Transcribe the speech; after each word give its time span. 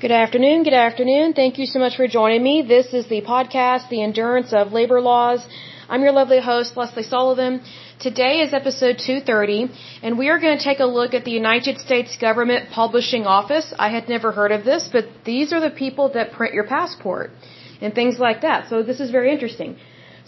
Good 0.00 0.12
afternoon. 0.12 0.62
Good 0.62 0.80
afternoon. 0.88 1.34
Thank 1.34 1.58
you 1.58 1.66
so 1.66 1.78
much 1.78 1.94
for 1.98 2.08
joining 2.08 2.42
me. 2.42 2.62
This 2.62 2.94
is 2.94 3.06
the 3.08 3.20
podcast, 3.20 3.90
The 3.90 4.02
Endurance 4.02 4.50
of 4.54 4.72
Labor 4.72 4.98
Laws. 4.98 5.46
I'm 5.90 6.00
your 6.00 6.12
lovely 6.12 6.40
host, 6.40 6.74
Lesley 6.74 7.02
Sullivan. 7.02 7.60
Today 7.98 8.40
is 8.40 8.54
episode 8.54 8.96
230, 8.96 9.68
and 10.02 10.16
we 10.16 10.30
are 10.30 10.38
going 10.38 10.56
to 10.56 10.64
take 10.64 10.80
a 10.80 10.86
look 10.86 11.12
at 11.12 11.26
the 11.26 11.32
United 11.32 11.76
States 11.80 12.16
Government 12.16 12.70
Publishing 12.70 13.26
Office. 13.26 13.74
I 13.78 13.90
had 13.90 14.08
never 14.08 14.32
heard 14.32 14.52
of 14.52 14.64
this, 14.64 14.88
but 14.90 15.04
these 15.26 15.52
are 15.52 15.60
the 15.60 15.74
people 15.84 16.08
that 16.14 16.32
print 16.32 16.54
your 16.54 16.64
passport 16.64 17.32
and 17.82 17.94
things 17.94 18.18
like 18.18 18.40
that. 18.40 18.70
So 18.70 18.82
this 18.82 19.00
is 19.00 19.10
very 19.10 19.30
interesting. 19.30 19.76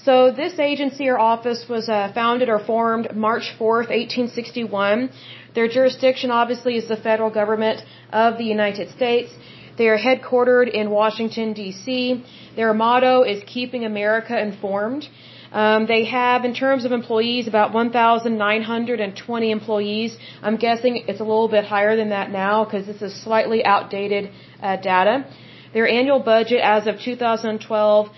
So 0.04 0.32
this 0.32 0.58
agency 0.58 1.08
or 1.08 1.18
office 1.18 1.64
was 1.66 1.88
uh, 1.88 2.12
founded 2.12 2.50
or 2.50 2.58
formed 2.58 3.16
March 3.16 3.54
4th, 3.58 3.88
1861. 3.88 5.08
Their 5.54 5.68
jurisdiction 5.68 6.30
obviously 6.30 6.76
is 6.76 6.88
the 6.88 6.96
federal 6.96 7.30
government 7.30 7.80
of 8.12 8.36
the 8.36 8.44
United 8.44 8.90
States. 8.90 9.32
They 9.78 9.88
are 9.88 9.98
headquartered 9.98 10.68
in 10.70 10.90
Washington, 10.90 11.52
D.C. 11.54 12.24
Their 12.56 12.74
motto 12.74 13.22
is 13.22 13.42
Keeping 13.46 13.84
America 13.84 14.38
Informed. 14.38 15.08
Um, 15.52 15.86
they 15.86 16.04
have, 16.04 16.44
in 16.44 16.54
terms 16.54 16.84
of 16.86 16.92
employees, 16.92 17.46
about 17.46 17.72
1,920 17.72 19.50
employees. 19.50 20.16
I'm 20.42 20.56
guessing 20.56 21.04
it's 21.08 21.20
a 21.20 21.24
little 21.24 21.48
bit 21.48 21.64
higher 21.64 21.94
than 21.96 22.10
that 22.10 22.30
now 22.30 22.64
because 22.64 22.86
this 22.86 23.02
is 23.02 23.14
slightly 23.14 23.64
outdated 23.64 24.30
uh, 24.62 24.76
data. 24.76 25.26
Their 25.74 25.88
annual 25.88 26.20
budget 26.20 26.60
as 26.62 26.86
of 26.86 27.00
2012 27.00 28.08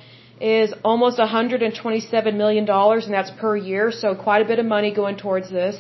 is 0.40 0.74
almost 0.84 1.18
127 1.18 2.38
million 2.38 2.64
dollars, 2.64 3.04
and 3.04 3.14
that's 3.14 3.30
per 3.42 3.56
year. 3.56 3.90
So 3.92 4.14
quite 4.14 4.42
a 4.42 4.48
bit 4.52 4.58
of 4.58 4.66
money 4.66 4.92
going 4.94 5.16
towards 5.16 5.50
this. 5.50 5.76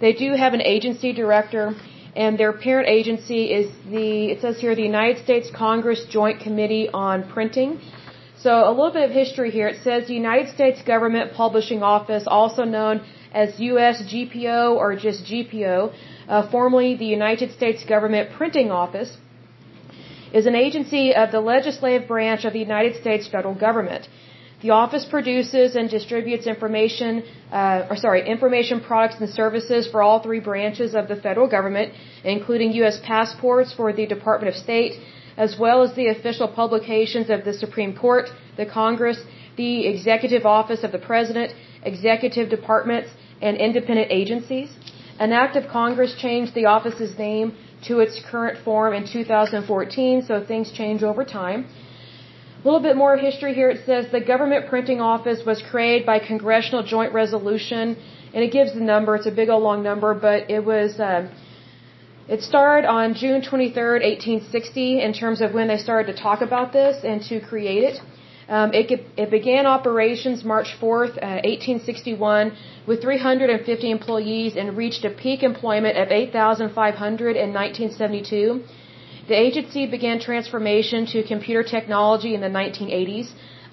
They 0.00 0.12
do 0.14 0.32
have 0.34 0.54
an 0.54 0.62
agency 0.62 1.12
director 1.12 1.74
and 2.22 2.36
their 2.42 2.52
parent 2.52 2.86
agency 2.98 3.42
is 3.58 3.66
the, 3.94 4.08
it 4.32 4.38
says 4.42 4.60
here, 4.64 4.74
the 4.74 4.88
United 4.94 5.18
States 5.26 5.48
Congress 5.66 6.00
Joint 6.16 6.38
Committee 6.46 6.86
on 6.92 7.16
Printing. 7.34 7.70
So 8.44 8.52
a 8.70 8.72
little 8.78 8.94
bit 8.98 9.04
of 9.08 9.14
history 9.22 9.50
here. 9.58 9.68
It 9.74 9.80
says 9.86 10.06
the 10.06 10.18
United 10.24 10.48
States 10.56 10.82
Government 10.82 11.32
Publishing 11.32 11.82
Office, 11.82 12.24
also 12.26 12.64
known 12.76 13.00
as 13.32 13.48
USGPO 13.70 14.76
or 14.82 14.96
just 15.06 15.24
GPO, 15.30 15.94
uh, 16.28 16.50
formerly 16.50 16.94
the 17.04 17.10
United 17.18 17.52
States 17.58 17.84
Government 17.94 18.30
Printing 18.38 18.70
Office, 18.70 19.16
is 20.38 20.44
an 20.52 20.56
agency 20.66 21.04
of 21.22 21.32
the 21.36 21.42
legislative 21.54 22.06
branch 22.06 22.44
of 22.44 22.52
the 22.52 22.64
United 22.70 22.94
States 23.02 23.28
federal 23.28 23.54
government. 23.54 24.08
The 24.62 24.70
office 24.70 25.06
produces 25.06 25.74
and 25.74 25.88
distributes 25.88 26.46
information, 26.46 27.22
uh, 27.50 27.86
or 27.88 27.96
sorry, 27.96 28.28
information 28.28 28.80
products 28.80 29.16
and 29.20 29.30
services 29.30 29.86
for 29.86 30.02
all 30.02 30.18
three 30.20 30.40
branches 30.40 30.94
of 30.94 31.08
the 31.08 31.16
federal 31.16 31.48
government, 31.48 31.94
including 32.24 32.72
U.S. 32.82 33.00
passports 33.02 33.72
for 33.72 33.92
the 33.92 34.06
Department 34.06 34.54
of 34.54 34.56
State, 34.62 35.00
as 35.38 35.58
well 35.58 35.82
as 35.82 35.94
the 35.94 36.08
official 36.08 36.46
publications 36.46 37.30
of 37.30 37.44
the 37.46 37.54
Supreme 37.54 37.96
Court, 37.96 38.28
the 38.58 38.66
Congress, 38.66 39.18
the 39.56 39.86
Executive 39.86 40.44
Office 40.44 40.84
of 40.84 40.92
the 40.92 40.98
President, 40.98 41.54
executive 41.82 42.50
departments, 42.50 43.08
and 43.40 43.56
independent 43.56 44.08
agencies. 44.10 44.68
An 45.18 45.32
act 45.32 45.56
of 45.56 45.68
Congress 45.68 46.14
changed 46.14 46.52
the 46.54 46.66
office's 46.66 47.18
name 47.18 47.56
to 47.88 48.00
its 48.00 48.20
current 48.30 48.58
form 48.62 48.92
in 48.92 49.06
2014, 49.06 50.22
so 50.28 50.44
things 50.44 50.70
change 50.70 51.02
over 51.02 51.24
time. 51.24 51.66
A 52.60 52.64
little 52.68 52.80
bit 52.80 52.94
more 52.94 53.16
history 53.16 53.54
here. 53.54 53.70
It 53.70 53.86
says 53.86 54.10
the 54.12 54.20
government 54.20 54.66
printing 54.68 55.00
office 55.00 55.46
was 55.46 55.62
created 55.70 56.04
by 56.04 56.18
congressional 56.18 56.82
joint 56.82 57.14
resolution, 57.14 57.96
and 58.34 58.44
it 58.44 58.52
gives 58.52 58.74
the 58.74 58.80
number. 58.80 59.16
It's 59.16 59.26
a 59.26 59.30
big 59.30 59.48
old 59.48 59.62
long 59.62 59.82
number, 59.82 60.12
but 60.12 60.50
it 60.50 60.62
was. 60.62 61.00
Uh, 61.00 61.28
it 62.28 62.42
started 62.42 62.86
on 62.86 63.14
June 63.14 63.40
23rd, 63.40 64.02
1860, 64.04 65.00
in 65.00 65.12
terms 65.14 65.40
of 65.40 65.54
when 65.54 65.68
they 65.68 65.78
started 65.78 66.14
to 66.14 66.22
talk 66.22 66.42
about 66.42 66.72
this 66.74 67.02
and 67.02 67.22
to 67.22 67.40
create 67.40 67.82
it. 67.82 67.96
Um, 68.48 68.74
it, 68.74 68.86
it, 69.16 69.30
began 69.30 69.64
operations 69.64 70.44
March 70.44 70.76
4th, 70.80 71.16
uh, 71.16 71.40
1861, 71.42 72.52
with 72.86 73.00
350 73.00 73.90
employees 73.90 74.56
and 74.56 74.76
reached 74.76 75.04
a 75.04 75.10
peak 75.10 75.42
employment 75.42 75.96
of 75.96 76.10
8,500 76.10 77.36
in 77.36 77.54
1972. 77.54 78.62
The 79.30 79.38
agency 79.48 79.86
began 79.86 80.18
transformation 80.18 81.06
to 81.12 81.22
computer 81.22 81.62
technology 81.62 82.34
in 82.34 82.40
the 82.40 82.52
1980s, 82.60 83.28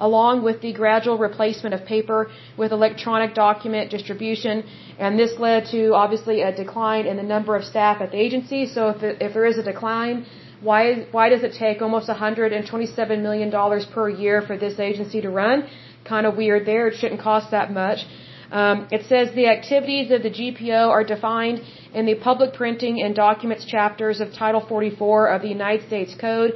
along 0.07 0.43
with 0.47 0.57
the 0.61 0.71
gradual 0.71 1.17
replacement 1.17 1.73
of 1.73 1.81
paper 1.83 2.19
with 2.57 2.71
electronic 2.71 3.33
document 3.33 3.89
distribution, 3.89 4.63
and 4.99 5.17
this 5.17 5.33
led 5.39 5.65
to 5.71 5.95
obviously 6.01 6.37
a 6.49 6.51
decline 6.55 7.07
in 7.07 7.17
the 7.17 7.27
number 7.33 7.55
of 7.55 7.63
staff 7.65 8.01
at 8.01 8.11
the 8.11 8.19
agency. 8.25 8.61
So 8.67 8.89
if, 8.89 9.01
it, 9.01 9.17
if 9.19 9.33
there 9.33 9.47
is 9.47 9.57
a 9.57 9.63
decline, 9.63 10.27
why 10.61 11.07
why 11.15 11.25
does 11.29 11.43
it 11.47 11.53
take 11.65 11.81
almost 11.81 12.07
127 12.07 13.23
million 13.27 13.49
dollars 13.49 13.85
per 13.95 14.07
year 14.09 14.43
for 14.43 14.57
this 14.65 14.77
agency 14.91 15.21
to 15.21 15.31
run? 15.41 15.67
Kind 16.13 16.27
of 16.27 16.37
weird 16.37 16.67
there. 16.67 16.87
It 16.89 16.97
shouldn't 16.99 17.21
cost 17.29 17.49
that 17.57 17.73
much. 17.81 18.05
Um, 18.51 18.87
it 18.91 19.05
says 19.07 19.33
the 19.33 19.47
activities 19.47 20.11
of 20.11 20.23
the 20.23 20.29
GPO 20.29 20.89
are 20.89 21.03
defined 21.03 21.61
in 21.93 22.05
the 22.05 22.15
public 22.15 22.53
printing 22.53 23.01
and 23.01 23.15
documents 23.15 23.65
chapters 23.65 24.21
of 24.21 24.33
Title 24.33 24.61
44 24.61 25.27
of 25.27 25.41
the 25.41 25.49
United 25.49 25.85
States 25.87 26.15
Code. 26.15 26.53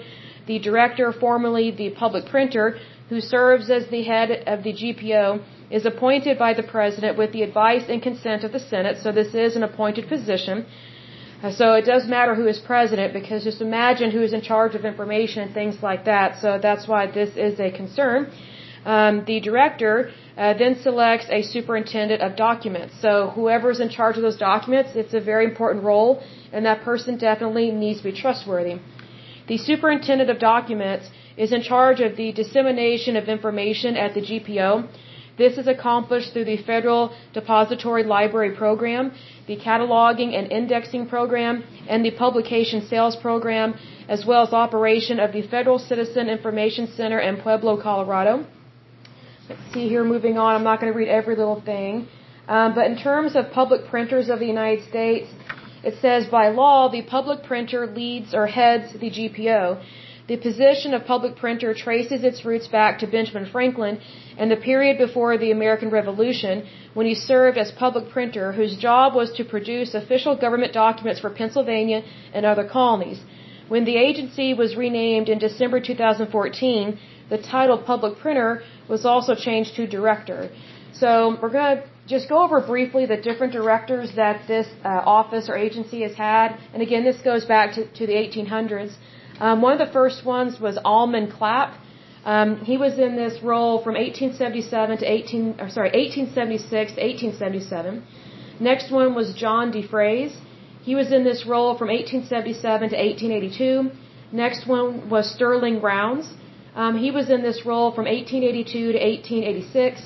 The 0.47 0.59
director, 0.59 1.11
formerly 1.11 1.71
the 1.71 1.89
public 1.91 2.25
printer, 2.25 2.77
who 3.09 3.19
serves 3.19 3.69
as 3.69 3.87
the 3.87 4.03
head 4.03 4.43
of 4.47 4.63
the 4.63 4.73
GPO, 4.73 5.41
is 5.69 5.85
appointed 5.85 6.37
by 6.37 6.53
the 6.53 6.63
president 6.63 7.17
with 7.17 7.31
the 7.33 7.43
advice 7.43 7.85
and 7.89 8.01
consent 8.01 8.43
of 8.43 8.51
the 8.51 8.59
Senate. 8.59 8.97
So 9.03 9.11
this 9.11 9.33
is 9.33 9.55
an 9.55 9.63
appointed 9.63 10.07
position. 10.07 10.65
Uh, 11.43 11.51
so 11.51 11.73
it 11.73 11.85
does 11.85 12.07
matter 12.07 12.35
who 12.35 12.47
is 12.47 12.59
president 12.59 13.13
because 13.13 13.43
just 13.43 13.61
imagine 13.61 14.11
who 14.11 14.21
is 14.21 14.33
in 14.33 14.41
charge 14.41 14.75
of 14.75 14.85
information 14.85 15.43
and 15.43 15.53
things 15.53 15.81
like 15.81 16.05
that. 16.05 16.39
So 16.39 16.59
that's 16.61 16.87
why 16.87 17.07
this 17.07 17.35
is 17.35 17.59
a 17.59 17.71
concern. 17.71 18.31
Um, 18.85 19.23
the 19.25 19.39
director 19.39 20.11
uh, 20.37 20.53
then 20.55 20.75
selects 20.81 21.27
a 21.29 21.41
superintendent 21.43 22.21
of 22.21 22.35
documents. 22.35 22.95
So 22.99 23.29
whoever's 23.35 23.79
in 23.79 23.89
charge 23.89 24.17
of 24.17 24.23
those 24.23 24.37
documents, 24.37 24.91
it's 24.95 25.13
a 25.13 25.21
very 25.21 25.45
important 25.45 25.83
role, 25.83 26.23
and 26.51 26.65
that 26.65 26.81
person 26.81 27.17
definitely 27.17 27.71
needs 27.71 27.99
to 27.99 28.05
be 28.11 28.11
trustworthy. 28.11 28.79
The 29.47 29.57
superintendent 29.57 30.29
of 30.29 30.39
documents 30.39 31.09
is 31.37 31.51
in 31.51 31.61
charge 31.61 32.01
of 32.01 32.15
the 32.15 32.31
dissemination 32.31 33.15
of 33.15 33.29
information 33.29 33.97
at 33.97 34.13
the 34.13 34.21
GPO. 34.21 34.87
This 35.37 35.57
is 35.57 35.67
accomplished 35.67 36.33
through 36.33 36.45
the 36.45 36.57
Federal 36.57 37.13
Depository 37.33 38.03
Library 38.03 38.51
Program, 38.55 39.11
the 39.47 39.57
Cataloging 39.57 40.37
and 40.37 40.51
Indexing 40.51 41.07
Program, 41.07 41.63
and 41.87 42.05
the 42.05 42.11
Publication 42.11 42.81
Sales 42.87 43.15
Program, 43.15 43.75
as 44.07 44.25
well 44.25 44.43
as 44.45 44.53
operation 44.53 45.19
of 45.19 45.31
the 45.31 45.41
Federal 45.41 45.79
Citizen 45.79 46.29
Information 46.29 46.87
Center 46.87 47.19
in 47.19 47.37
Pueblo, 47.37 47.81
Colorado. 47.81 48.45
See 49.73 49.87
here, 49.89 50.03
moving 50.03 50.37
on. 50.37 50.55
I'm 50.55 50.63
not 50.63 50.79
going 50.79 50.91
to 50.91 50.97
read 50.97 51.09
every 51.09 51.35
little 51.35 51.61
thing. 51.61 52.07
Um, 52.47 52.73
but 52.75 52.85
in 52.91 52.97
terms 52.97 53.35
of 53.35 53.51
public 53.51 53.87
printers 53.87 54.29
of 54.29 54.39
the 54.39 54.45
United 54.45 54.83
States, 54.87 55.27
it 55.83 55.95
says 56.01 56.27
by 56.27 56.49
law, 56.49 56.89
the 56.89 57.01
public 57.01 57.43
printer 57.43 57.87
leads 57.87 58.33
or 58.33 58.47
heads 58.47 58.93
the 58.93 59.09
GPO. 59.17 59.81
The 60.27 60.37
position 60.37 60.93
of 60.93 61.05
public 61.05 61.35
printer 61.35 61.73
traces 61.73 62.23
its 62.23 62.45
roots 62.45 62.67
back 62.67 62.99
to 62.99 63.07
Benjamin 63.07 63.47
Franklin 63.51 63.99
and 64.37 64.49
the 64.49 64.55
period 64.55 64.97
before 64.97 65.37
the 65.37 65.51
American 65.51 65.89
Revolution 65.89 66.65
when 66.93 67.05
he 67.05 67.15
served 67.15 67.57
as 67.57 67.71
public 67.71 68.09
printer 68.09 68.51
whose 68.53 68.77
job 68.77 69.15
was 69.15 69.31
to 69.33 69.43
produce 69.43 69.93
official 69.93 70.35
government 70.35 70.73
documents 70.73 71.19
for 71.19 71.29
Pennsylvania 71.29 72.03
and 72.33 72.45
other 72.45 72.63
colonies. 72.63 73.19
When 73.67 73.85
the 73.85 73.97
agency 73.97 74.53
was 74.53 74.75
renamed 74.75 75.27
in 75.29 75.39
December 75.39 75.79
2014, 75.79 76.99
the 77.29 77.37
title 77.37 77.77
public 77.77 78.19
printer 78.19 78.63
was 78.93 79.03
also 79.13 79.33
changed 79.47 79.71
to 79.77 79.87
director. 79.97 80.39
So 81.01 81.11
we're 81.41 81.55
going 81.59 81.77
to 81.77 81.83
just 82.13 82.25
go 82.33 82.37
over 82.45 82.59
briefly 82.73 83.03
the 83.13 83.19
different 83.27 83.53
directors 83.59 84.09
that 84.23 84.35
this 84.53 84.67
uh, 84.83 85.17
office 85.19 85.45
or 85.51 85.55
agency 85.67 85.99
has 86.07 86.15
had. 86.29 86.47
And 86.73 86.79
again, 86.87 87.03
this 87.09 87.19
goes 87.31 87.45
back 87.45 87.67
to, 87.75 87.81
to 87.99 88.03
the 88.09 88.17
1800s. 88.25 88.91
Um, 89.39 89.61
one 89.65 89.73
of 89.77 89.81
the 89.85 89.93
first 89.99 90.19
ones 90.25 90.59
was 90.59 90.77
Almon 90.93 91.31
Clapp. 91.37 91.71
Um, 92.25 92.49
he 92.71 92.75
was 92.85 92.99
in 92.99 93.15
this 93.15 93.35
role 93.41 93.75
from 93.85 93.95
1877 93.95 94.97
to 94.99 95.05
18, 95.05 95.55
or 95.61 95.69
sorry, 95.77 95.91
1876 96.05 96.69
to 96.69 97.01
1877. 97.01 98.03
Next 98.59 98.91
one 98.91 99.15
was 99.15 99.33
John 99.43 99.71
Defrees. 99.71 100.33
He 100.83 100.93
was 100.95 101.11
in 101.11 101.23
this 101.23 101.41
role 101.53 101.71
from 101.79 101.87
1877 101.87 102.89
to 102.89 102.95
1882. 102.95 103.91
Next 104.43 104.67
one 104.67 105.09
was 105.09 105.33
Sterling 105.35 105.81
Rounds. 105.81 106.27
Um, 106.75 106.97
he 106.97 107.11
was 107.11 107.29
in 107.29 107.41
this 107.41 107.65
role 107.65 107.91
from 107.91 108.05
1882 108.05 108.93
to 108.93 108.99
1886. 108.99 110.01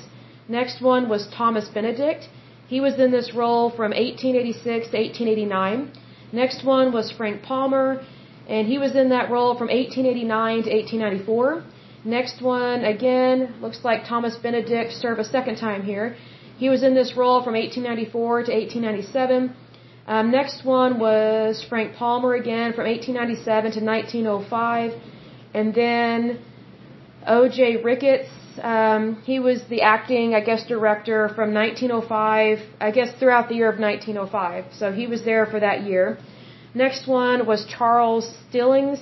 Next 0.48 0.82
one 0.82 1.08
was 1.08 1.28
Thomas 1.28 1.68
Benedict. 1.68 2.28
He 2.66 2.80
was 2.80 2.98
in 2.98 3.10
this 3.12 3.34
role 3.34 3.70
from 3.70 3.92
1886 3.92 4.90
to 4.90 4.96
1889. 4.96 5.92
Next 6.32 6.64
one 6.64 6.92
was 6.92 7.12
Frank 7.12 7.42
Palmer, 7.42 8.02
and 8.48 8.66
he 8.66 8.78
was 8.78 8.96
in 8.96 9.08
that 9.10 9.30
role 9.30 9.54
from 9.56 9.68
1889 9.68 10.64
to 10.64 10.70
1894. 10.70 11.64
Next 12.04 12.42
one, 12.42 12.84
again, 12.84 13.54
looks 13.60 13.84
like 13.84 14.04
Thomas 14.04 14.36
Benedict 14.36 14.92
served 14.92 15.20
a 15.20 15.24
second 15.24 15.56
time 15.56 15.82
here. 15.82 16.16
He 16.56 16.68
was 16.68 16.82
in 16.82 16.94
this 16.94 17.16
role 17.16 17.42
from 17.42 17.54
1894 17.54 18.44
to 18.44 18.52
1897. 18.52 19.54
Um, 20.08 20.30
next 20.30 20.64
one 20.64 20.98
was 20.98 21.64
Frank 21.68 21.96
Palmer 21.96 22.34
again 22.34 22.72
from 22.72 22.86
1897 22.86 23.72
to 23.72 23.80
1905. 23.80 24.92
And 25.54 25.74
then 25.74 26.38
O.J. 27.26 27.82
Ricketts, 27.82 28.30
um, 28.62 29.20
he 29.24 29.40
was 29.40 29.62
the 29.68 29.82
acting, 29.82 30.34
I 30.34 30.40
guess, 30.40 30.66
director 30.66 31.28
from 31.36 31.52
1905, 31.52 32.58
I 32.80 32.90
guess 32.90 33.10
throughout 33.18 33.48
the 33.48 33.56
year 33.56 33.68
of 33.68 33.78
1905. 33.78 34.72
So 34.72 34.92
he 34.92 35.06
was 35.06 35.24
there 35.24 35.46
for 35.46 35.60
that 35.60 35.82
year. 35.82 36.18
Next 36.74 37.06
one 37.08 37.46
was 37.46 37.66
Charles 37.66 38.26
Stillings. 38.48 39.00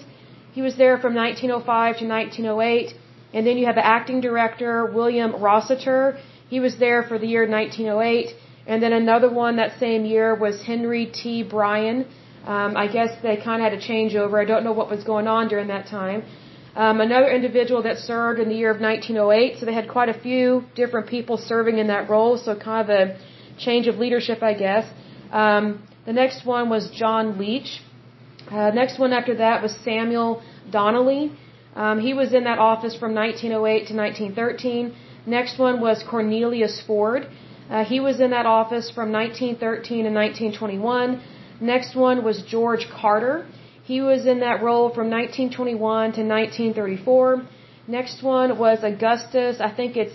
He 0.52 0.62
was 0.62 0.76
there 0.76 0.96
from 0.98 1.14
1905 1.14 1.98
to 1.98 2.06
1908. 2.06 2.94
And 3.34 3.46
then 3.46 3.58
you 3.58 3.66
have 3.66 3.74
the 3.74 3.86
acting 3.86 4.20
director, 4.20 4.86
William 4.86 5.32
Rossiter. 5.42 6.18
He 6.48 6.60
was 6.60 6.76
there 6.78 7.02
for 7.02 7.18
the 7.18 7.26
year 7.26 7.48
1908. 7.48 8.34
And 8.66 8.82
then 8.82 8.92
another 8.92 9.30
one 9.30 9.56
that 9.56 9.78
same 9.78 10.04
year 10.04 10.34
was 10.34 10.62
Henry 10.62 11.06
T. 11.06 11.42
Brian. 11.42 12.06
Um, 12.46 12.76
I 12.76 12.86
guess 12.86 13.10
they 13.22 13.36
kind 13.36 13.60
of 13.60 13.70
had 13.70 13.74
a 13.80 13.82
changeover. 13.90 14.40
I 14.40 14.44
don't 14.44 14.64
know 14.64 14.72
what 14.72 14.88
was 14.88 15.02
going 15.04 15.26
on 15.26 15.48
during 15.48 15.68
that 15.68 15.86
time. 15.86 16.22
Um, 16.76 17.00
another 17.00 17.30
individual 17.30 17.82
that 17.82 17.98
served 17.98 18.40
in 18.40 18.48
the 18.48 18.56
year 18.56 18.70
of 18.70 18.80
1908. 18.80 19.58
So 19.58 19.66
they 19.66 19.74
had 19.74 19.88
quite 19.88 20.08
a 20.08 20.18
few 20.26 20.64
different 20.74 21.06
people 21.06 21.36
serving 21.36 21.78
in 21.78 21.86
that 21.86 22.10
role. 22.10 22.36
So 22.36 22.56
kind 22.56 22.82
of 22.84 22.90
a 22.90 23.16
change 23.58 23.86
of 23.86 23.96
leadership, 23.98 24.42
I 24.42 24.54
guess. 24.54 24.86
Um, 25.30 25.86
the 26.04 26.12
next 26.12 26.44
one 26.44 26.68
was 26.68 26.90
John 26.90 27.38
Leech. 27.38 27.80
Uh, 28.50 28.70
next 28.70 28.98
one 28.98 29.12
after 29.12 29.36
that 29.36 29.62
was 29.62 29.72
Samuel 29.84 30.42
Donnelly. 30.70 31.32
Um, 31.76 32.00
he 32.00 32.12
was 32.12 32.34
in 32.34 32.44
that 32.44 32.58
office 32.58 32.94
from 32.96 33.14
1908 33.14 33.86
to 33.88 33.94
1913. 33.94 34.94
Next 35.26 35.58
one 35.58 35.80
was 35.80 36.02
Cornelius 36.02 36.82
Ford. 36.86 37.26
Uh, 37.70 37.84
he 37.84 38.00
was 38.00 38.20
in 38.20 38.30
that 38.30 38.46
office 38.46 38.90
from 38.90 39.10
1913 39.10 40.04
to 40.04 40.10
1921. 40.10 41.22
Next 41.60 41.96
one 41.96 42.22
was 42.22 42.42
George 42.42 42.86
Carter. 42.90 43.46
He 43.84 44.00
was 44.00 44.24
in 44.24 44.40
that 44.40 44.62
role 44.62 44.88
from 44.96 45.10
1921 45.10 46.12
to 46.18 46.22
1934. 46.22 47.42
Next 47.86 48.22
one 48.22 48.58
was 48.58 48.78
Augustus, 48.82 49.60
I 49.60 49.70
think 49.78 49.96
it's 50.02 50.14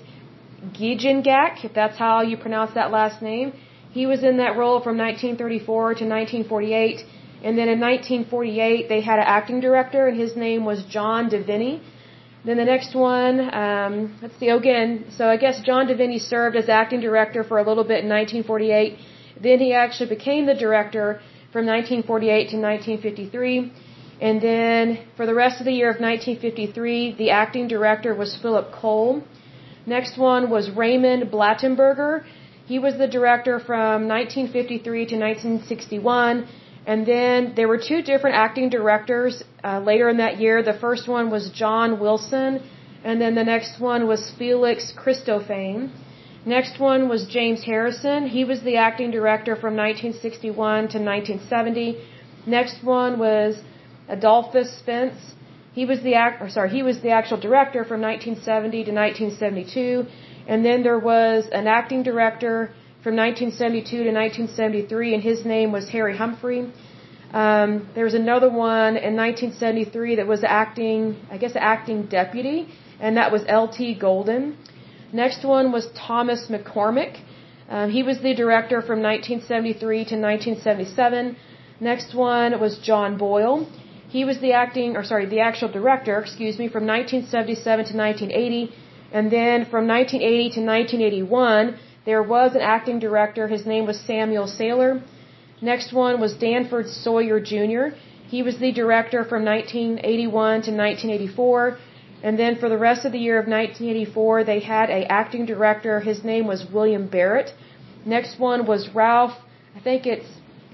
Giegengack, 0.77 1.63
if 1.63 1.73
that's 1.73 1.97
how 1.97 2.21
you 2.23 2.35
pronounce 2.35 2.73
that 2.73 2.89
last 2.89 3.21
name. 3.21 3.53
He 3.91 4.07
was 4.07 4.23
in 4.23 4.37
that 4.37 4.57
role 4.57 4.79
from 4.81 4.97
1934 4.97 5.81
to 5.99 6.05
1948. 6.05 7.05
And 7.43 7.57
then 7.57 7.69
in 7.69 7.79
1948, 7.79 8.89
they 8.89 9.01
had 9.01 9.19
an 9.19 9.25
acting 9.37 9.59
director, 9.59 10.07
and 10.07 10.19
his 10.19 10.35
name 10.35 10.65
was 10.65 10.83
John 10.85 11.29
Deviny. 11.29 11.81
Then 12.45 12.57
the 12.57 12.65
next 12.65 12.95
one, 12.95 13.35
um, 13.53 14.17
let's 14.21 14.37
see, 14.39 14.49
again, 14.49 15.05
so 15.17 15.29
I 15.29 15.37
guess 15.37 15.61
John 15.61 15.87
Deviny 15.87 16.19
served 16.19 16.55
as 16.55 16.69
acting 16.69 17.01
director 17.01 17.43
for 17.43 17.59
a 17.59 17.65
little 17.69 17.83
bit 17.83 18.03
in 18.03 18.09
1948. 18.09 18.97
Then 19.41 19.59
he 19.59 19.73
actually 19.73 20.09
became 20.09 20.45
the 20.47 20.55
director 20.55 21.21
from 21.51 21.65
1948 21.65 22.49
to 22.49 22.57
1953. 22.57 23.71
And 24.21 24.41
then 24.41 24.99
for 25.15 25.25
the 25.25 25.33
rest 25.33 25.59
of 25.59 25.65
the 25.65 25.71
year 25.71 25.89
of 25.89 25.99
1953, 25.99 27.15
the 27.17 27.29
acting 27.31 27.67
director 27.67 28.13
was 28.13 28.37
Philip 28.41 28.71
Cole. 28.71 29.23
Next 29.85 30.17
one 30.17 30.49
was 30.49 30.69
Raymond 30.69 31.31
Blattenberger. 31.31 32.23
He 32.65 32.77
was 32.79 32.97
the 32.97 33.07
director 33.07 33.59
from 33.59 34.07
1953 34.07 35.05
to 35.11 35.15
1961. 35.15 36.47
And 36.85 37.05
then 37.05 37.53
there 37.55 37.67
were 37.67 37.81
two 37.91 38.01
different 38.01 38.35
acting 38.35 38.69
directors 38.69 39.43
uh, 39.63 39.79
later 39.79 40.09
in 40.09 40.17
that 40.17 40.39
year. 40.39 40.61
The 40.63 40.79
first 40.85 41.07
one 41.07 41.29
was 41.29 41.49
John 41.49 41.99
Wilson, 41.99 42.61
and 43.03 43.19
then 43.21 43.35
the 43.35 43.43
next 43.43 43.79
one 43.79 44.07
was 44.07 44.31
Felix 44.37 44.93
Cristofane. 45.01 45.91
Next 46.45 46.79
one 46.79 47.09
was 47.09 47.25
James 47.25 47.63
Harrison. 47.63 48.27
He 48.27 48.45
was 48.45 48.61
the 48.61 48.77
acting 48.77 49.11
director 49.11 49.55
from 49.55 49.75
1961 49.75 50.55
to 50.93 50.99
1970. 50.99 51.97
Next 52.45 52.81
one 52.83 53.19
was 53.19 53.61
Adolphus 54.07 54.71
Spence. 54.79 55.35
He 55.73 55.85
was 55.85 56.01
the 56.01 56.15
act, 56.15 56.41
or 56.41 56.49
sorry, 56.49 56.69
he 56.69 56.81
was 56.81 57.01
the 57.01 57.11
actual 57.11 57.37
director 57.37 57.83
from 57.83 58.01
1970 58.01 58.85
to 58.85 58.91
1972. 58.91 60.05
And 60.47 60.65
then 60.65 60.81
there 60.81 60.97
was 60.97 61.47
an 61.51 61.67
acting 61.67 62.03
director 62.03 62.71
from 63.03 63.15
1972 63.15 64.03
to 64.03 64.11
1973, 64.11 65.13
and 65.13 65.23
his 65.23 65.45
name 65.45 65.71
was 65.71 65.89
Harry 65.89 66.17
Humphrey. 66.17 66.71
Um, 67.33 67.87
there 67.93 68.05
was 68.05 68.15
another 68.15 68.49
one 68.49 68.97
in 68.97 69.15
1973 69.15 70.15
that 70.15 70.27
was 70.27 70.43
acting, 70.43 71.15
I 71.29 71.37
guess, 71.37 71.55
acting 71.55 72.07
deputy, 72.07 72.69
and 72.99 73.17
that 73.17 73.31
was 73.31 73.43
L.T. 73.47 73.95
Golden. 73.95 74.57
Next 75.11 75.43
one 75.43 75.71
was 75.71 75.89
Thomas 75.95 76.47
McCormick. 76.47 77.19
Um, 77.69 77.89
he 77.89 78.03
was 78.03 78.19
the 78.21 78.33
director 78.33 78.81
from 78.81 79.01
1973 79.01 79.97
to 80.11 80.15
1977. 80.15 81.35
Next 81.79 82.13
one 82.13 82.59
was 82.59 82.77
John 82.79 83.17
Boyle. 83.17 83.67
He 84.09 84.25
was 84.25 84.39
the 84.39 84.53
acting, 84.53 84.95
or 84.95 85.03
sorry, 85.03 85.25
the 85.25 85.39
actual 85.39 85.69
director, 85.69 86.19
excuse 86.19 86.57
me, 86.57 86.67
from 86.67 86.85
1977 86.85 87.85
to 87.85 87.97
1980. 87.97 88.73
And 89.11 89.31
then 89.31 89.65
from 89.65 89.87
1980 89.87 90.49
to 90.57 90.61
1981, 90.61 91.75
there 92.05 92.23
was 92.23 92.55
an 92.55 92.61
acting 92.61 92.99
director. 92.99 93.47
His 93.47 93.65
name 93.65 93.85
was 93.85 93.99
Samuel 93.99 94.47
Saylor. 94.47 95.01
Next 95.61 95.91
one 95.91 96.19
was 96.19 96.33
Danford 96.35 96.87
Sawyer 96.87 97.39
Jr. 97.39 97.95
He 98.27 98.43
was 98.43 98.57
the 98.59 98.71
director 98.71 99.23
from 99.23 99.43
1981 99.43 100.61
to 100.67 100.71
1984. 100.71 101.77
And 102.23 102.37
then 102.37 102.57
for 102.57 102.69
the 102.69 102.77
rest 102.77 103.05
of 103.05 103.11
the 103.11 103.19
year 103.19 103.39
of 103.39 103.47
1984, 103.47 104.43
they 104.43 104.59
had 104.59 104.89
a 104.89 105.09
acting 105.11 105.45
director. 105.45 105.99
His 105.99 106.23
name 106.23 106.47
was 106.47 106.65
William 106.73 107.07
Barrett. 107.07 107.53
Next 108.05 108.39
one 108.39 108.65
was 108.65 108.89
Ralph, 108.89 109.37
I 109.75 109.79
think 109.81 110.05
it's 110.05 110.27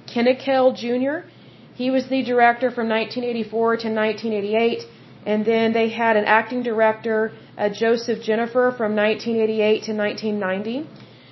Kennickell 0.07 0.73
Jr. 0.75 1.27
He 1.75 1.91
was 1.91 2.07
the 2.07 2.23
director 2.23 2.71
from 2.71 2.87
1984 2.89 3.77
to 3.77 3.89
1988. 3.89 4.83
And 5.25 5.43
then 5.45 5.73
they 5.73 5.89
had 5.89 6.15
an 6.17 6.25
acting 6.25 6.61
director, 6.63 7.31
uh, 7.57 7.69
Joseph 7.69 8.19
Jenifer, 8.19 8.77
from 8.77 8.95
1988 8.95 9.83
to 9.83 9.93
1990. 9.93 10.87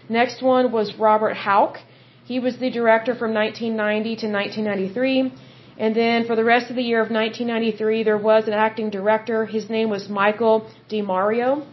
Next 0.09 0.41
one 0.41 0.71
was 0.71 0.95
Robert 0.95 1.35
Houk. 1.37 1.77
He 2.25 2.39
was 2.39 2.57
the 2.57 2.71
director 2.71 3.13
from 3.15 3.33
1990 3.33 4.15
to 4.15 4.27
1993. 4.27 5.31
And 5.77 5.95
then 5.95 6.25
for 6.25 6.35
the 6.35 6.43
rest 6.43 6.69
of 6.69 6.75
the 6.75 6.83
year 6.83 7.01
of 7.01 7.09
1993, 7.09 8.03
there 8.03 8.17
was 8.17 8.47
an 8.47 8.53
acting 8.53 8.89
director. 8.89 9.45
His 9.45 9.69
name 9.69 9.89
was 9.89 10.07
Michael 10.07 10.69
DiMario. 10.89 11.65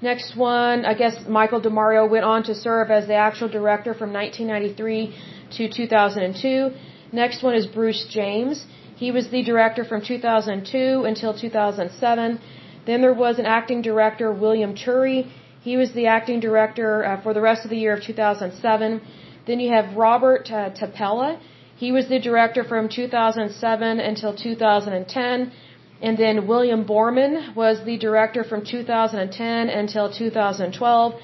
Next 0.00 0.36
one, 0.36 0.84
I 0.84 0.94
guess 0.94 1.26
Michael 1.26 1.60
DiMario 1.60 2.08
went 2.08 2.24
on 2.24 2.44
to 2.44 2.54
serve 2.54 2.90
as 2.90 3.06
the 3.08 3.14
actual 3.14 3.48
director 3.48 3.94
from 3.94 4.12
1993 4.12 5.14
to 5.56 5.68
2002. 5.68 6.70
Next 7.12 7.42
one 7.42 7.54
is 7.54 7.66
Bruce 7.66 8.06
James. 8.10 8.64
He 8.96 9.10
was 9.10 9.28
the 9.30 9.42
director 9.42 9.84
from 9.84 10.02
2002 10.02 11.04
until 11.04 11.32
2007. 11.32 12.40
Then 12.86 13.00
there 13.00 13.14
was 13.14 13.38
an 13.38 13.46
acting 13.46 13.80
director, 13.82 14.30
William 14.32 14.74
Turri. 14.74 15.30
He 15.62 15.76
was 15.76 15.92
the 15.92 16.06
acting 16.06 16.40
director 16.40 17.04
uh, 17.04 17.20
for 17.22 17.34
the 17.34 17.40
rest 17.40 17.64
of 17.64 17.70
the 17.70 17.76
year 17.76 17.94
of 17.94 18.02
2007. 18.02 19.00
Then 19.46 19.60
you 19.60 19.72
have 19.72 19.96
Robert 19.96 20.50
uh, 20.50 20.70
Tapella. 20.70 21.40
He 21.82 21.92
was 21.92 22.08
the 22.08 22.18
director 22.18 22.64
from 22.64 22.88
2007 22.88 24.00
until 24.00 24.34
2010. 24.34 25.52
And 26.00 26.16
then 26.18 26.46
William 26.46 26.84
Boarman 26.84 27.54
was 27.54 27.84
the 27.84 27.96
director 27.96 28.42
from 28.50 28.64
2010 28.64 29.68
until 29.68 30.12
2012. 30.12 31.14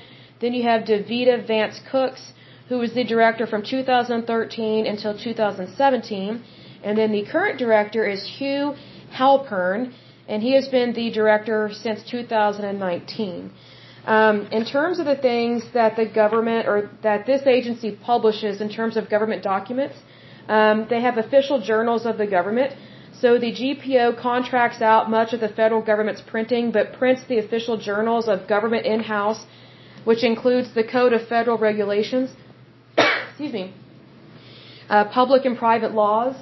Then 0.41 0.53
you 0.55 0.63
have 0.63 0.83
Davita 0.83 1.37
Vance 1.47 1.81
Cooks, 1.91 2.33
who 2.69 2.79
was 2.79 2.93
the 2.95 3.05
director 3.05 3.47
from 3.47 3.63
2013 3.63 4.87
until 4.87 5.17
2017. 5.19 6.43
And 6.85 6.99
then 6.99 7.11
the 7.13 7.25
current 7.35 7.59
director 7.59 8.05
is 8.15 8.23
Hugh 8.39 8.75
Halpern, 9.19 9.93
and 10.29 10.43
he 10.43 10.53
has 10.55 10.69
been 10.69 10.93
the 10.93 11.11
director 11.11 11.71
since 11.73 12.03
2019. 12.05 13.51
Um, 14.07 14.47
in 14.59 14.65
terms 14.67 14.99
of 14.99 15.07
the 15.07 15.17
things 15.17 15.63
that 15.73 15.97
the 15.97 16.07
government 16.07 16.69
or 16.69 16.91
that 17.03 17.27
this 17.27 17.43
agency 17.47 17.91
publishes 18.11 18.61
in 18.61 18.69
terms 18.69 18.97
of 18.99 19.09
government 19.09 19.43
documents, 19.43 19.97
um, 20.49 20.87
they 20.89 21.01
have 21.01 21.17
official 21.19 21.61
journals 21.61 22.07
of 22.07 22.19
the 22.19 22.27
government. 22.27 22.75
So 23.21 23.39
the 23.39 23.53
GPO 23.53 24.21
contracts 24.21 24.83
out 24.83 25.11
much 25.11 25.33
of 25.33 25.41
the 25.41 25.49
federal 25.49 25.83
government's 25.83 26.21
printing, 26.21 26.73
but 26.73 26.93
prints 26.93 27.23
the 27.25 27.39
official 27.39 27.77
journals 27.77 28.29
of 28.29 28.47
government 28.47 28.85
in-house, 28.87 29.47
which 30.05 30.23
includes 30.23 30.75
the 30.75 30.85
Code 30.85 31.13
of 31.13 31.27
Federal 31.29 31.57
Regulations, 31.57 32.31
excuse 33.29 33.53
me, 33.53 33.73
uh, 34.89 35.05
public 35.05 35.45
and 35.45 35.57
private 35.57 35.93
laws, 35.93 36.35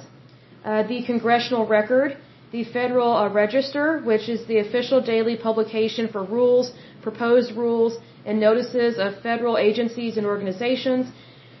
uh, 0.65 0.83
the 0.83 1.03
Congressional 1.03 1.65
Record, 1.65 2.17
the 2.51 2.63
Federal 2.63 3.15
uh, 3.15 3.29
Register, 3.29 3.99
which 4.03 4.27
is 4.29 4.45
the 4.47 4.59
official 4.59 5.01
daily 5.01 5.37
publication 5.37 6.07
for 6.07 6.23
rules, 6.23 6.73
proposed 7.01 7.55
rules, 7.55 7.97
and 8.25 8.39
notices 8.39 8.97
of 8.97 9.21
federal 9.21 9.57
agencies 9.57 10.17
and 10.17 10.25
organizations. 10.25 11.11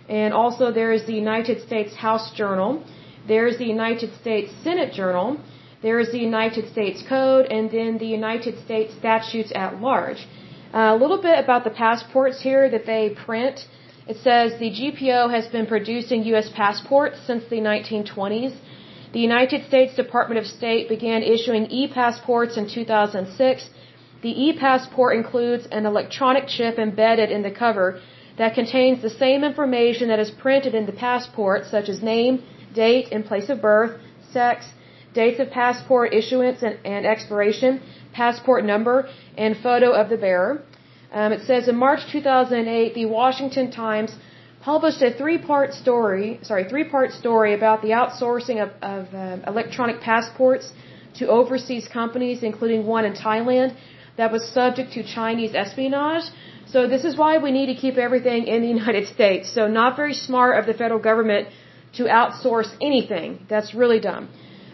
And 0.09 0.33
also 0.33 0.71
there 0.71 0.91
is 0.91 1.05
the 1.05 1.13
United 1.13 1.65
States 1.65 1.95
House 1.95 2.31
Journal. 2.35 2.83
There 3.27 3.47
is 3.47 3.57
the 3.57 3.65
United 3.65 4.13
States 4.19 4.51
Senate 4.63 4.93
Journal. 4.93 5.39
There 5.81 5.99
is 5.99 6.11
the 6.11 6.19
United 6.19 6.71
States 6.71 7.03
Code, 7.07 7.45
and 7.45 7.69
then 7.69 7.97
the 7.97 8.05
United 8.05 8.55
States 8.65 8.93
Statutes 8.95 9.51
at 9.53 9.81
Large. 9.81 10.27
Uh, 10.73 10.95
a 10.95 10.97
little 11.03 11.21
bit 11.21 11.37
about 11.43 11.63
the 11.63 11.69
passports 11.69 12.41
here 12.41 12.69
that 12.69 12.85
they 12.85 13.15
print. 13.25 13.65
It 14.07 14.17
says 14.17 14.59
the 14.59 14.71
GPO 14.79 15.29
has 15.31 15.47
been 15.47 15.65
producing 15.65 16.23
U.S. 16.33 16.49
passports 16.55 17.17
since 17.27 17.43
the 17.49 17.57
1920s. 17.57 18.55
The 19.13 19.19
United 19.19 19.67
States 19.67 19.93
Department 19.95 20.39
of 20.39 20.47
State 20.47 20.89
began 20.89 21.21
issuing 21.21 21.65
e-passports 21.67 22.57
in 22.57 22.67
2006. 22.67 23.69
The 24.23 24.33
e-passport 24.45 25.15
includes 25.15 25.67
an 25.71 25.85
electronic 25.85 26.47
chip 26.47 26.79
embedded 26.79 27.29
in 27.29 27.43
the 27.43 27.51
cover 27.51 28.01
that 28.37 28.55
contains 28.55 29.01
the 29.01 29.09
same 29.09 29.43
information 29.43 30.07
that 30.07 30.19
is 30.19 30.31
printed 30.31 30.73
in 30.73 30.85
the 30.85 30.91
passport, 30.91 31.65
such 31.65 31.87
as 31.89 32.01
name, 32.01 32.43
date 32.73 33.07
and 33.11 33.25
place 33.25 33.49
of 33.49 33.61
birth, 33.61 33.99
sex, 34.31 34.65
dates 35.13 35.39
of 35.39 35.49
passport 35.51 36.13
issuance 36.13 36.63
and, 36.63 36.77
and 36.85 37.05
expiration, 37.05 37.81
passport 38.13 38.65
number, 38.65 39.07
and 39.37 39.55
photo 39.57 39.91
of 39.91 40.09
the 40.09 40.17
bearer. 40.17 40.63
Um, 41.11 41.31
it 41.31 41.41
says 41.45 41.67
in 41.67 41.75
March 41.75 42.01
2008, 42.11 42.95
the 42.95 43.05
Washington 43.05 43.69
Times 43.69 44.15
published 44.61 45.01
a 45.01 45.11
three-part 45.13 45.73
story, 45.73 46.39
sorry, 46.41 46.63
three-part 46.67 47.11
story 47.11 47.53
about 47.53 47.81
the 47.81 47.89
outsourcing 47.89 48.57
of, 48.65 48.69
of 48.81 49.13
uh, 49.13 49.37
electronic 49.45 49.99
passports 50.01 50.71
to 51.19 51.27
overseas 51.27 51.87
companies, 51.87 52.41
including 52.41 52.85
one 52.85 53.05
in 53.05 53.13
Thailand 53.13 53.75
that 54.17 54.31
was 54.31 54.47
subject 54.47 54.93
to 54.93 55.03
Chinese 55.03 55.53
espionage. 55.53 56.23
So 56.67 56.87
this 56.87 57.03
is 57.03 57.15
why 57.15 57.37
we 57.37 57.51
need 57.51 57.67
to 57.67 57.75
keep 57.75 57.97
everything 57.97 58.47
in 58.47 58.61
the 58.61 58.67
United 58.67 59.07
States. 59.07 59.51
So 59.53 59.67
not 59.67 59.95
very 59.95 60.13
smart 60.13 60.57
of 60.59 60.65
the 60.65 60.73
federal 60.73 60.99
government 60.99 61.49
to 61.97 62.03
outsource 62.05 62.71
anything. 62.81 63.45
That's 63.49 63.73
really 63.73 63.99
dumb. 63.99 64.29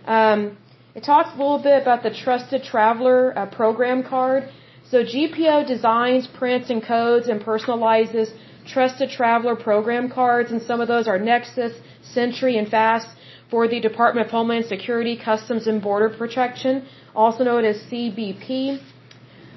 Um, 0.05 0.57
it 0.95 1.03
talks 1.03 1.29
a 1.35 1.37
little 1.37 1.59
bit 1.59 1.81
about 1.81 2.03
the 2.03 2.13
Trusted 2.23 2.63
Traveler 2.63 3.37
uh, 3.37 3.45
program 3.45 4.03
card. 4.03 4.49
So 4.89 5.03
GPO 5.03 5.67
designs, 5.67 6.27
prints, 6.27 6.69
and 6.69 6.81
codes 6.83 7.27
and 7.27 7.41
personalizes 7.41 8.31
Trusted 8.65 9.09
Traveler 9.09 9.55
program 9.55 10.09
cards, 10.09 10.51
and 10.51 10.61
some 10.61 10.79
of 10.79 10.87
those 10.87 11.07
are 11.07 11.17
Nexus, 11.17 11.73
SENTRI, 12.13 12.57
and 12.59 12.67
FAST 12.67 13.07
for 13.49 13.67
the 13.67 13.79
Department 13.79 14.27
of 14.27 14.31
Homeland 14.31 14.65
Security, 14.65 15.17
Customs 15.17 15.65
and 15.67 15.81
Border 15.81 16.09
Protection, 16.09 16.85
also 17.15 17.43
known 17.43 17.65
as 17.65 17.77
CBP. 17.89 18.79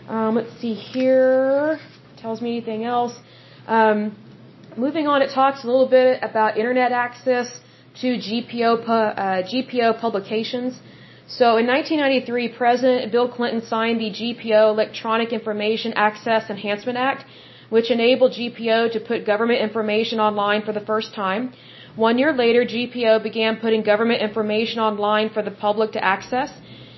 Um, 0.09 0.35
let's 0.35 0.59
see 0.61 0.75
here. 0.75 1.79
Tells 2.23 2.41
me 2.41 2.51
anything 2.57 2.85
else. 2.85 3.15
Um, 3.67 3.99
moving 4.77 5.09
on, 5.13 5.23
it 5.23 5.31
talks 5.41 5.65
a 5.65 5.67
little 5.67 5.89
bit 5.89 6.21
about 6.23 6.57
internet 6.57 6.93
access 6.93 7.49
to 8.01 8.09
GPO, 8.27 8.71
uh, 8.89 9.43
GPO 9.53 9.89
publications. 10.01 10.79
So 11.27 11.47
in 11.61 11.67
1993, 11.67 12.51
President 12.61 13.11
Bill 13.11 13.29
Clinton 13.29 13.63
signed 13.73 13.99
the 14.01 14.11
GPO 14.21 14.63
Electronic 14.75 15.33
Information 15.33 15.95
Access 15.95 16.49
Enhancement 16.49 16.97
Act, 16.97 17.25
which 17.71 17.91
enabled 17.91 18.33
GPO 18.39 18.93
to 18.93 19.01
put 19.01 19.27
government 19.27 19.61
information 19.61 20.21
online 20.21 20.63
for 20.63 20.73
the 20.73 20.85
first 20.93 21.13
time. 21.15 21.53
One 21.97 22.19
year 22.19 22.33
later, 22.33 22.65
GPO 22.65 23.25
began 23.25 23.57
putting 23.57 23.83
government 23.83 24.23
information 24.23 24.79
online 24.79 25.29
for 25.31 25.43
the 25.43 25.51
public 25.51 25.91
to 25.97 26.05
access. 26.05 26.51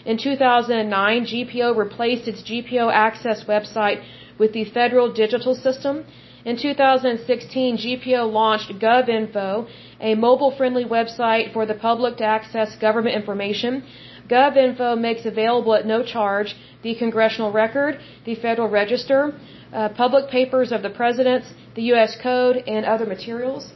In 0.04 0.18
2009, 0.18 1.24
GPO 1.32 1.74
replaced 1.74 2.28
its 2.28 2.42
GPO 2.42 2.92
Access 2.92 3.44
website 3.44 4.04
with 4.38 4.52
the 4.52 4.64
Federal 4.64 5.12
Digital 5.12 5.54
System. 5.54 6.04
In 6.44 6.56
2016, 6.58 7.78
GPO 7.78 8.30
launched 8.30 8.70
GovInfo, 8.78 9.66
a 10.00 10.14
mobile-friendly 10.14 10.84
website 10.84 11.52
for 11.52 11.64
the 11.64 11.74
public 11.74 12.18
to 12.18 12.24
access 12.24 12.76
government 12.76 13.16
information. 13.16 13.82
GovInfo 14.28 14.98
makes 14.98 15.24
available 15.24 15.74
at 15.74 15.86
no 15.86 16.02
charge 16.02 16.54
the 16.82 16.94
Congressional 16.94 17.50
Record, 17.52 17.98
the 18.24 18.34
Federal 18.34 18.68
Register, 18.68 19.32
uh, 19.72 19.88
public 19.90 20.28
papers 20.30 20.70
of 20.72 20.82
the 20.82 20.90
presidents, 20.90 21.46
the 21.74 21.82
U.S. 21.94 22.16
Code, 22.22 22.56
and 22.66 22.84
other 22.84 23.06
materials. 23.06 23.72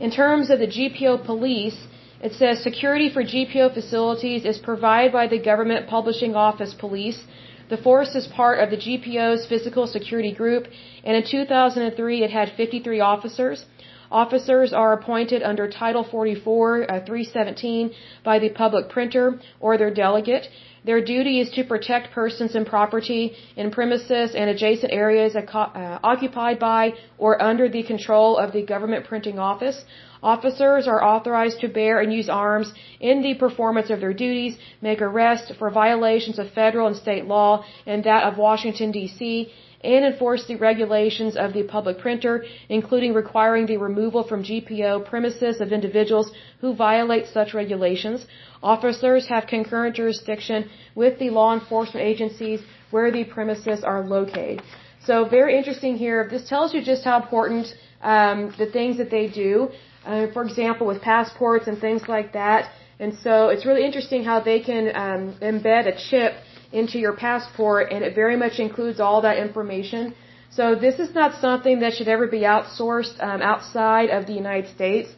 In 0.00 0.10
terms 0.10 0.50
of 0.50 0.58
the 0.58 0.66
GPO 0.66 1.24
police, 1.24 1.78
it 2.20 2.32
says 2.32 2.62
security 2.62 3.08
for 3.10 3.22
GPO 3.22 3.74
facilities 3.74 4.44
is 4.44 4.58
provided 4.58 5.12
by 5.12 5.26
the 5.28 5.38
Government 5.38 5.88
Publishing 5.88 6.34
Office 6.34 6.74
Police. 6.74 7.20
The 7.68 7.76
force 7.76 8.14
is 8.14 8.26
part 8.26 8.60
of 8.60 8.70
the 8.70 8.76
GPO's 8.76 9.46
physical 9.46 9.86
security 9.86 10.32
group, 10.32 10.68
and 11.04 11.16
in 11.16 11.22
2003 11.22 12.22
it 12.24 12.30
had 12.30 12.52
53 12.56 13.00
officers. 13.00 13.66
Officers 14.10 14.72
are 14.72 14.94
appointed 14.94 15.42
under 15.42 15.68
Title 15.68 16.02
44, 16.02 16.90
uh, 16.90 17.04
317 17.04 17.90
by 18.24 18.38
the 18.38 18.48
public 18.48 18.88
printer 18.88 19.38
or 19.60 19.76
their 19.76 19.92
delegate. 19.92 20.48
Their 20.84 21.04
duty 21.04 21.40
is 21.40 21.50
to 21.50 21.64
protect 21.64 22.12
persons 22.12 22.54
and 22.54 22.66
property 22.66 23.36
in 23.56 23.70
premises 23.70 24.34
and 24.34 24.48
adjacent 24.48 24.90
areas 24.92 25.36
uh, 25.36 25.98
occupied 26.02 26.58
by 26.58 26.94
or 27.18 27.42
under 27.42 27.68
the 27.68 27.82
control 27.82 28.38
of 28.38 28.52
the 28.52 28.62
government 28.62 29.04
printing 29.04 29.38
office. 29.38 29.84
Officers 30.22 30.88
are 30.88 31.04
authorized 31.04 31.60
to 31.60 31.68
bear 31.68 32.00
and 32.00 32.12
use 32.12 32.28
arms 32.28 32.72
in 33.00 33.22
the 33.22 33.34
performance 33.34 33.90
of 33.90 34.00
their 34.00 34.12
duties, 34.12 34.58
make 34.82 35.00
arrests 35.00 35.52
for 35.58 35.70
violations 35.70 36.38
of 36.38 36.50
federal 36.50 36.86
and 36.86 36.96
state 36.96 37.26
law 37.26 37.64
and 37.86 38.04
that 38.04 38.24
of 38.24 38.38
Washington, 38.38 38.90
D.C., 38.90 39.52
and 39.84 40.04
enforce 40.04 40.46
the 40.46 40.56
regulations 40.56 41.36
of 41.36 41.52
the 41.52 41.62
public 41.62 41.98
printer, 41.98 42.44
including 42.68 43.14
requiring 43.14 43.66
the 43.66 43.76
removal 43.76 44.24
from 44.24 44.42
GPO 44.42 45.04
premises 45.04 45.60
of 45.60 45.72
individuals 45.72 46.32
who 46.60 46.74
violate 46.74 47.26
such 47.26 47.54
regulations. 47.54 48.26
Officers 48.62 49.28
have 49.28 49.46
concurrent 49.46 49.94
jurisdiction 49.94 50.68
with 50.96 51.18
the 51.20 51.30
law 51.30 51.54
enforcement 51.54 52.04
agencies 52.04 52.60
where 52.90 53.12
the 53.12 53.24
premises 53.24 53.84
are 53.84 54.04
located. 54.04 54.62
So 55.04 55.24
very 55.24 55.56
interesting 55.56 55.96
here. 55.96 56.28
This 56.28 56.48
tells 56.48 56.74
you 56.74 56.82
just 56.82 57.04
how 57.04 57.20
important 57.22 57.74
um, 58.02 58.52
the 58.58 58.66
things 58.66 58.96
that 58.98 59.10
they 59.10 59.28
do. 59.28 59.70
Uh, 60.04 60.26
for 60.32 60.42
example, 60.44 60.86
with 60.86 61.00
passports 61.02 61.66
and 61.66 61.78
things 61.78 62.02
like 62.08 62.32
that. 62.32 62.70
And 63.00 63.14
so 63.24 63.48
it's 63.48 63.64
really 63.64 63.84
interesting 63.84 64.24
how 64.24 64.40
they 64.40 64.60
can 64.60 64.84
um, 64.94 65.34
embed 65.40 65.86
a 65.86 65.96
chip 66.08 66.32
into 66.72 66.98
your 66.98 67.14
passport 67.14 67.92
and 67.92 68.04
it 68.04 68.14
very 68.14 68.36
much 68.36 68.58
includes 68.58 69.00
all 69.00 69.20
that 69.22 69.38
information. 69.38 70.14
So 70.50 70.74
this 70.74 70.98
is 70.98 71.14
not 71.14 71.40
something 71.40 71.80
that 71.80 71.92
should 71.94 72.08
ever 72.08 72.26
be 72.26 72.40
outsourced 72.40 73.22
um, 73.22 73.42
outside 73.42 74.10
of 74.10 74.26
the 74.26 74.32
United 74.32 74.68
States. 74.74 75.08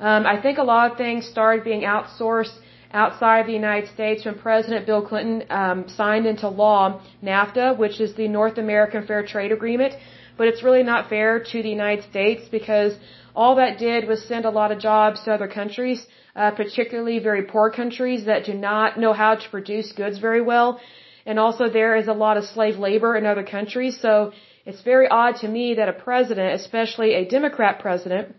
Um, 0.00 0.26
I 0.26 0.40
think 0.40 0.58
a 0.58 0.62
lot 0.62 0.90
of 0.90 0.96
things 0.96 1.26
started 1.26 1.64
being 1.64 1.82
outsourced 1.82 2.56
outside 2.92 3.40
of 3.40 3.46
the 3.46 3.52
United 3.52 3.88
States 3.90 4.24
when 4.24 4.38
President 4.38 4.86
Bill 4.86 5.02
Clinton 5.06 5.44
um, 5.50 5.88
signed 5.88 6.26
into 6.26 6.48
law 6.48 7.00
NAFTA, 7.22 7.76
which 7.76 8.00
is 8.00 8.14
the 8.14 8.28
North 8.28 8.58
American 8.58 9.06
Fair 9.06 9.24
Trade 9.26 9.52
Agreement. 9.52 9.94
But 10.36 10.48
it's 10.48 10.62
really 10.62 10.82
not 10.82 11.08
fair 11.08 11.40
to 11.40 11.62
the 11.62 11.68
United 11.68 12.04
States 12.04 12.42
because 12.48 12.92
all 13.42 13.54
that 13.62 13.78
did 13.78 14.08
was 14.12 14.20
send 14.32 14.44
a 14.46 14.54
lot 14.60 14.72
of 14.72 14.78
jobs 14.90 15.24
to 15.24 15.34
other 15.36 15.50
countries 15.60 16.00
uh, 16.36 16.50
particularly 16.50 17.18
very 17.18 17.42
poor 17.42 17.70
countries 17.70 18.26
that 18.26 18.44
do 18.44 18.54
not 18.54 18.98
know 19.02 19.12
how 19.12 19.34
to 19.34 19.48
produce 19.48 19.92
goods 19.92 20.18
very 20.18 20.42
well. 20.42 20.78
And 21.24 21.38
also 21.38 21.68
there 21.68 21.96
is 21.96 22.08
a 22.08 22.12
lot 22.12 22.36
of 22.36 22.44
slave 22.44 22.76
labor 22.76 23.16
in 23.16 23.24
other 23.26 23.42
countries. 23.42 23.98
So 24.00 24.32
it's 24.66 24.82
very 24.82 25.08
odd 25.08 25.36
to 25.36 25.48
me 25.48 25.74
that 25.74 25.88
a 25.88 25.94
president, 25.94 26.54
especially 26.60 27.14
a 27.14 27.24
Democrat 27.24 27.80
president, 27.80 28.36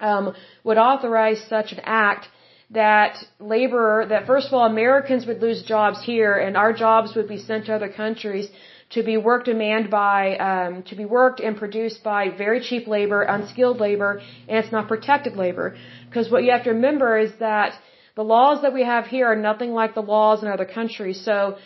um, 0.00 0.34
would 0.64 0.78
authorize 0.78 1.40
such 1.48 1.72
an 1.72 1.80
act 1.84 2.28
that 2.70 3.16
labor, 3.40 4.04
that 4.08 4.26
first 4.26 4.48
of 4.48 4.52
all, 4.54 4.66
Americans 4.66 5.24
would 5.26 5.40
lose 5.40 5.62
jobs 5.62 6.02
here 6.02 6.34
and 6.34 6.56
our 6.56 6.72
jobs 6.72 7.14
would 7.14 7.28
be 7.28 7.38
sent 7.38 7.66
to 7.66 7.74
other 7.74 7.88
countries 7.88 8.48
to 8.90 9.02
be 9.02 9.16
worked 9.16 9.48
and 9.48 9.58
manned 9.58 9.90
by, 9.90 10.36
um, 10.36 10.82
to 10.84 10.94
be 10.96 11.04
worked 11.04 11.40
and 11.40 11.56
produced 11.56 12.02
by 12.02 12.30
very 12.30 12.60
cheap 12.60 12.86
labor, 12.86 13.22
unskilled 13.22 13.80
labor, 13.80 14.20
and 14.48 14.58
it's 14.58 14.72
not 14.72 14.88
protected 14.88 15.36
labor. 15.36 15.76
Because 16.08 16.30
what 16.30 16.42
you 16.44 16.50
have 16.52 16.64
to 16.64 16.70
remember 16.70 17.18
is 17.18 17.32
that 17.36 17.74
the 18.14 18.24
laws 18.24 18.62
that 18.62 18.72
we 18.72 18.82
have 18.82 19.06
here 19.06 19.26
are 19.26 19.36
nothing 19.36 19.72
like 19.74 19.94
the 19.94 20.02
laws 20.02 20.42
in 20.42 20.48
other 20.48 20.64
countries. 20.64 21.20
So, 21.20 21.58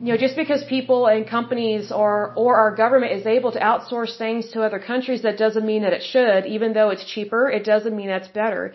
you 0.00 0.12
know, 0.12 0.16
just 0.16 0.36
because 0.36 0.62
people 0.68 1.06
and 1.06 1.26
companies 1.28 1.90
or, 1.90 2.32
or 2.36 2.54
our 2.54 2.72
government 2.76 3.12
is 3.12 3.26
able 3.26 3.50
to 3.50 3.58
outsource 3.58 4.16
things 4.16 4.48
to 4.52 4.62
other 4.62 4.78
countries, 4.78 5.22
that 5.22 5.36
doesn't 5.36 5.66
mean 5.66 5.82
that 5.82 5.92
it 5.92 6.04
should. 6.04 6.46
Even 6.46 6.72
though 6.72 6.90
it's 6.90 7.04
cheaper, 7.04 7.50
it 7.50 7.64
doesn't 7.64 7.96
mean 7.96 8.06
that's 8.06 8.28
better. 8.28 8.74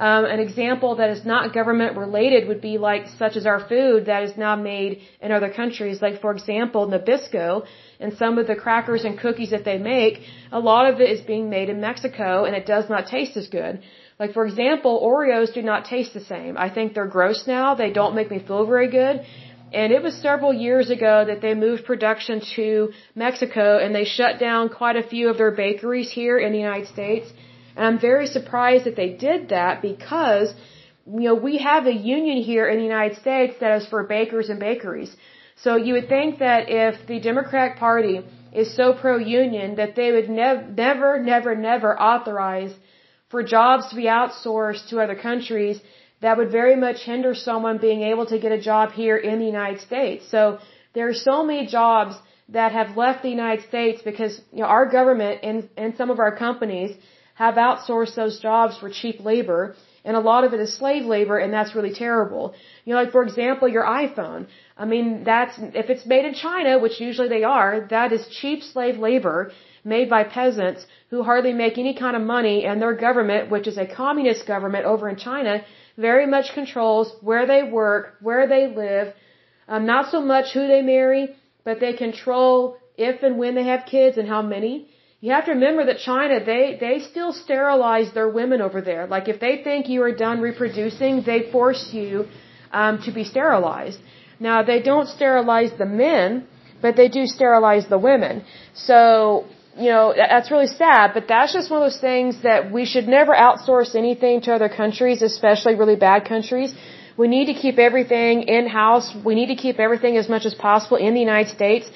Um, 0.00 0.24
an 0.24 0.40
example 0.40 0.96
that 0.96 1.10
is 1.10 1.24
not 1.24 1.54
government 1.54 1.96
related 1.96 2.48
would 2.48 2.60
be 2.60 2.76
like 2.78 3.06
such 3.18 3.36
as 3.36 3.46
our 3.46 3.60
food 3.68 4.06
that 4.06 4.24
is 4.24 4.36
now 4.36 4.56
made 4.56 5.02
in 5.20 5.30
other 5.30 5.48
countries. 5.48 6.02
Like 6.02 6.20
for 6.20 6.32
example, 6.32 6.88
Nabisco 6.88 7.64
and 8.00 8.12
some 8.14 8.38
of 8.38 8.48
the 8.48 8.56
crackers 8.56 9.04
and 9.04 9.16
cookies 9.16 9.50
that 9.50 9.64
they 9.64 9.78
make, 9.78 10.22
a 10.50 10.58
lot 10.58 10.92
of 10.92 11.00
it 11.00 11.08
is 11.08 11.20
being 11.20 11.50
made 11.50 11.68
in 11.68 11.80
Mexico 11.80 12.46
and 12.46 12.56
it 12.56 12.66
does 12.66 12.90
not 12.90 13.06
taste 13.06 13.36
as 13.36 13.46
good. 13.46 13.80
Like 14.18 14.32
for 14.32 14.44
example, 14.44 15.00
Oreos 15.00 15.54
do 15.54 15.62
not 15.62 15.84
taste 15.84 16.14
the 16.14 16.20
same. 16.20 16.56
I 16.58 16.68
think 16.68 16.94
they're 16.94 17.06
gross 17.06 17.46
now. 17.46 17.76
They 17.76 17.92
don't 17.92 18.16
make 18.16 18.30
me 18.30 18.40
feel 18.40 18.66
very 18.66 18.90
good. 18.90 19.24
And 19.80 19.92
it 19.92 20.02
was 20.06 20.14
several 20.28 20.52
years 20.66 20.88
ago 20.96 21.14
that 21.30 21.40
they 21.44 21.54
moved 21.54 21.84
production 21.84 22.40
to 22.56 22.92
Mexico 23.16 23.66
and 23.82 23.92
they 23.92 24.04
shut 24.04 24.38
down 24.38 24.68
quite 24.68 24.96
a 24.96 25.06
few 25.12 25.28
of 25.30 25.36
their 25.36 25.50
bakeries 25.50 26.10
here 26.18 26.36
in 26.38 26.52
the 26.52 26.62
United 26.66 26.88
States. 26.96 27.26
And 27.74 27.84
I'm 27.86 27.98
very 27.98 28.28
surprised 28.28 28.84
that 28.84 28.94
they 28.94 29.10
did 29.28 29.48
that 29.48 29.82
because, 29.82 30.54
you 31.18 31.26
know, 31.28 31.34
we 31.48 31.54
have 31.70 31.88
a 31.88 31.96
union 32.16 32.38
here 32.50 32.66
in 32.68 32.76
the 32.78 32.88
United 32.94 33.16
States 33.24 33.54
that 33.62 33.72
is 33.78 33.86
for 33.92 34.04
bakers 34.04 34.48
and 34.48 34.60
bakeries. 34.60 35.12
So 35.56 35.76
you 35.86 35.94
would 35.94 36.08
think 36.08 36.38
that 36.38 36.70
if 36.84 37.06
the 37.08 37.18
Democratic 37.18 37.76
Party 37.78 38.16
is 38.52 38.76
so 38.76 38.92
pro-union 38.92 39.74
that 39.80 39.96
they 39.96 40.12
would 40.12 40.30
nev- 40.30 40.68
never, 40.84 41.10
never, 41.32 41.56
never 41.56 41.90
authorize 42.00 42.72
for 43.28 43.42
jobs 43.42 43.88
to 43.88 43.96
be 43.96 44.06
outsourced 44.20 44.88
to 44.90 45.00
other 45.00 45.16
countries 45.16 45.80
that 46.24 46.38
would 46.38 46.50
very 46.50 46.76
much 46.84 46.98
hinder 47.10 47.32
someone 47.48 47.76
being 47.88 48.02
able 48.10 48.26
to 48.32 48.38
get 48.44 48.52
a 48.58 48.60
job 48.70 48.92
here 49.00 49.16
in 49.30 49.36
the 49.40 49.48
United 49.54 49.80
States. 49.88 50.22
So 50.34 50.58
there 50.94 51.06
are 51.10 51.18
so 51.30 51.36
many 51.48 51.66
jobs 51.66 52.14
that 52.58 52.70
have 52.78 52.96
left 53.02 53.18
the 53.22 53.34
United 53.40 53.62
States 53.72 53.98
because 54.10 54.32
you 54.52 54.60
know, 54.62 54.70
our 54.76 54.86
government 54.98 55.40
and, 55.48 55.68
and 55.82 55.90
some 56.00 56.10
of 56.14 56.18
our 56.24 56.34
companies 56.46 56.90
have 57.34 57.56
outsourced 57.68 58.14
those 58.14 58.38
jobs 58.48 58.78
for 58.78 58.88
cheap 59.00 59.18
labor 59.32 59.62
and 60.06 60.16
a 60.16 60.24
lot 60.30 60.44
of 60.44 60.54
it 60.54 60.60
is 60.60 60.72
slave 60.82 61.04
labor 61.16 61.36
and 61.42 61.52
that's 61.52 61.74
really 61.74 61.94
terrible. 62.04 62.54
You 62.84 62.90
know, 62.92 63.00
like 63.02 63.12
for 63.12 63.22
example, 63.28 63.68
your 63.76 63.84
iPhone. 63.84 64.46
I 64.82 64.84
mean, 64.92 65.24
that's, 65.24 65.54
if 65.82 65.86
it's 65.92 66.06
made 66.14 66.24
in 66.30 66.34
China, 66.34 66.78
which 66.78 67.00
usually 67.00 67.28
they 67.36 67.44
are, 67.44 67.86
that 67.90 68.12
is 68.12 68.26
cheap 68.40 68.62
slave 68.62 68.98
labor 68.98 69.52
made 69.84 70.08
by 70.08 70.22
peasants 70.24 70.86
who 71.10 71.22
hardly 71.22 71.52
make 71.52 71.76
any 71.78 71.94
kind 71.94 72.16
of 72.16 72.22
money 72.22 72.64
and 72.64 72.80
their 72.80 72.94
government, 72.94 73.50
which 73.50 73.66
is 73.66 73.78
a 73.78 73.86
communist 73.86 74.46
government 74.46 74.84
over 74.84 75.08
in 75.08 75.16
China, 75.16 75.62
very 75.96 76.26
much 76.26 76.52
controls 76.54 77.12
where 77.20 77.46
they 77.46 77.62
work, 77.62 78.16
where 78.20 78.46
they 78.46 78.66
live, 78.74 79.14
um, 79.68 79.86
not 79.86 80.10
so 80.10 80.20
much 80.20 80.52
who 80.52 80.66
they 80.66 80.82
marry, 80.82 81.36
but 81.64 81.80
they 81.80 81.92
control 81.92 82.76
if 82.96 83.22
and 83.22 83.38
when 83.38 83.54
they 83.54 83.64
have 83.64 83.86
kids 83.86 84.16
and 84.18 84.28
how 84.28 84.42
many. 84.42 84.88
You 85.20 85.32
have 85.32 85.46
to 85.46 85.52
remember 85.52 85.86
that 85.86 85.98
China, 85.98 86.44
they, 86.44 86.76
they 86.78 86.98
still 87.00 87.32
sterilize 87.32 88.12
their 88.12 88.28
women 88.28 88.60
over 88.60 88.80
there. 88.82 89.06
Like 89.06 89.28
if 89.28 89.40
they 89.40 89.62
think 89.62 89.88
you 89.88 90.02
are 90.02 90.14
done 90.14 90.40
reproducing, 90.40 91.22
they 91.22 91.50
force 91.50 91.90
you 91.92 92.26
um, 92.72 93.00
to 93.02 93.10
be 93.12 93.24
sterilized. 93.24 93.98
Now 94.38 94.62
they 94.62 94.82
don't 94.82 95.08
sterilize 95.08 95.72
the 95.78 95.86
men, 95.86 96.46
but 96.82 96.96
they 96.96 97.08
do 97.08 97.26
sterilize 97.26 97.86
the 97.88 97.98
women. 97.98 98.44
So, 98.74 99.46
you 99.76 99.90
know, 99.90 100.14
that's 100.16 100.50
really 100.50 100.68
sad, 100.68 101.12
but 101.14 101.26
that's 101.26 101.52
just 101.52 101.70
one 101.70 101.82
of 101.82 101.86
those 101.90 102.00
things 102.00 102.42
that 102.42 102.70
we 102.70 102.84
should 102.84 103.08
never 103.08 103.32
outsource 103.34 103.94
anything 103.94 104.40
to 104.42 104.54
other 104.54 104.68
countries, 104.68 105.22
especially 105.22 105.74
really 105.74 105.96
bad 105.96 106.24
countries. 106.24 106.72
We 107.16 107.28
need 107.28 107.46
to 107.52 107.54
keep 107.54 107.78
everything 107.78 108.42
in-house. 108.42 109.14
We 109.24 109.34
need 109.34 109.50
to 109.54 109.56
keep 109.56 109.78
everything 109.78 110.16
as 110.16 110.28
much 110.28 110.44
as 110.46 110.54
possible 110.54 110.96
in 110.96 111.14
the 111.14 111.20
United 111.20 111.50
States 111.58 111.90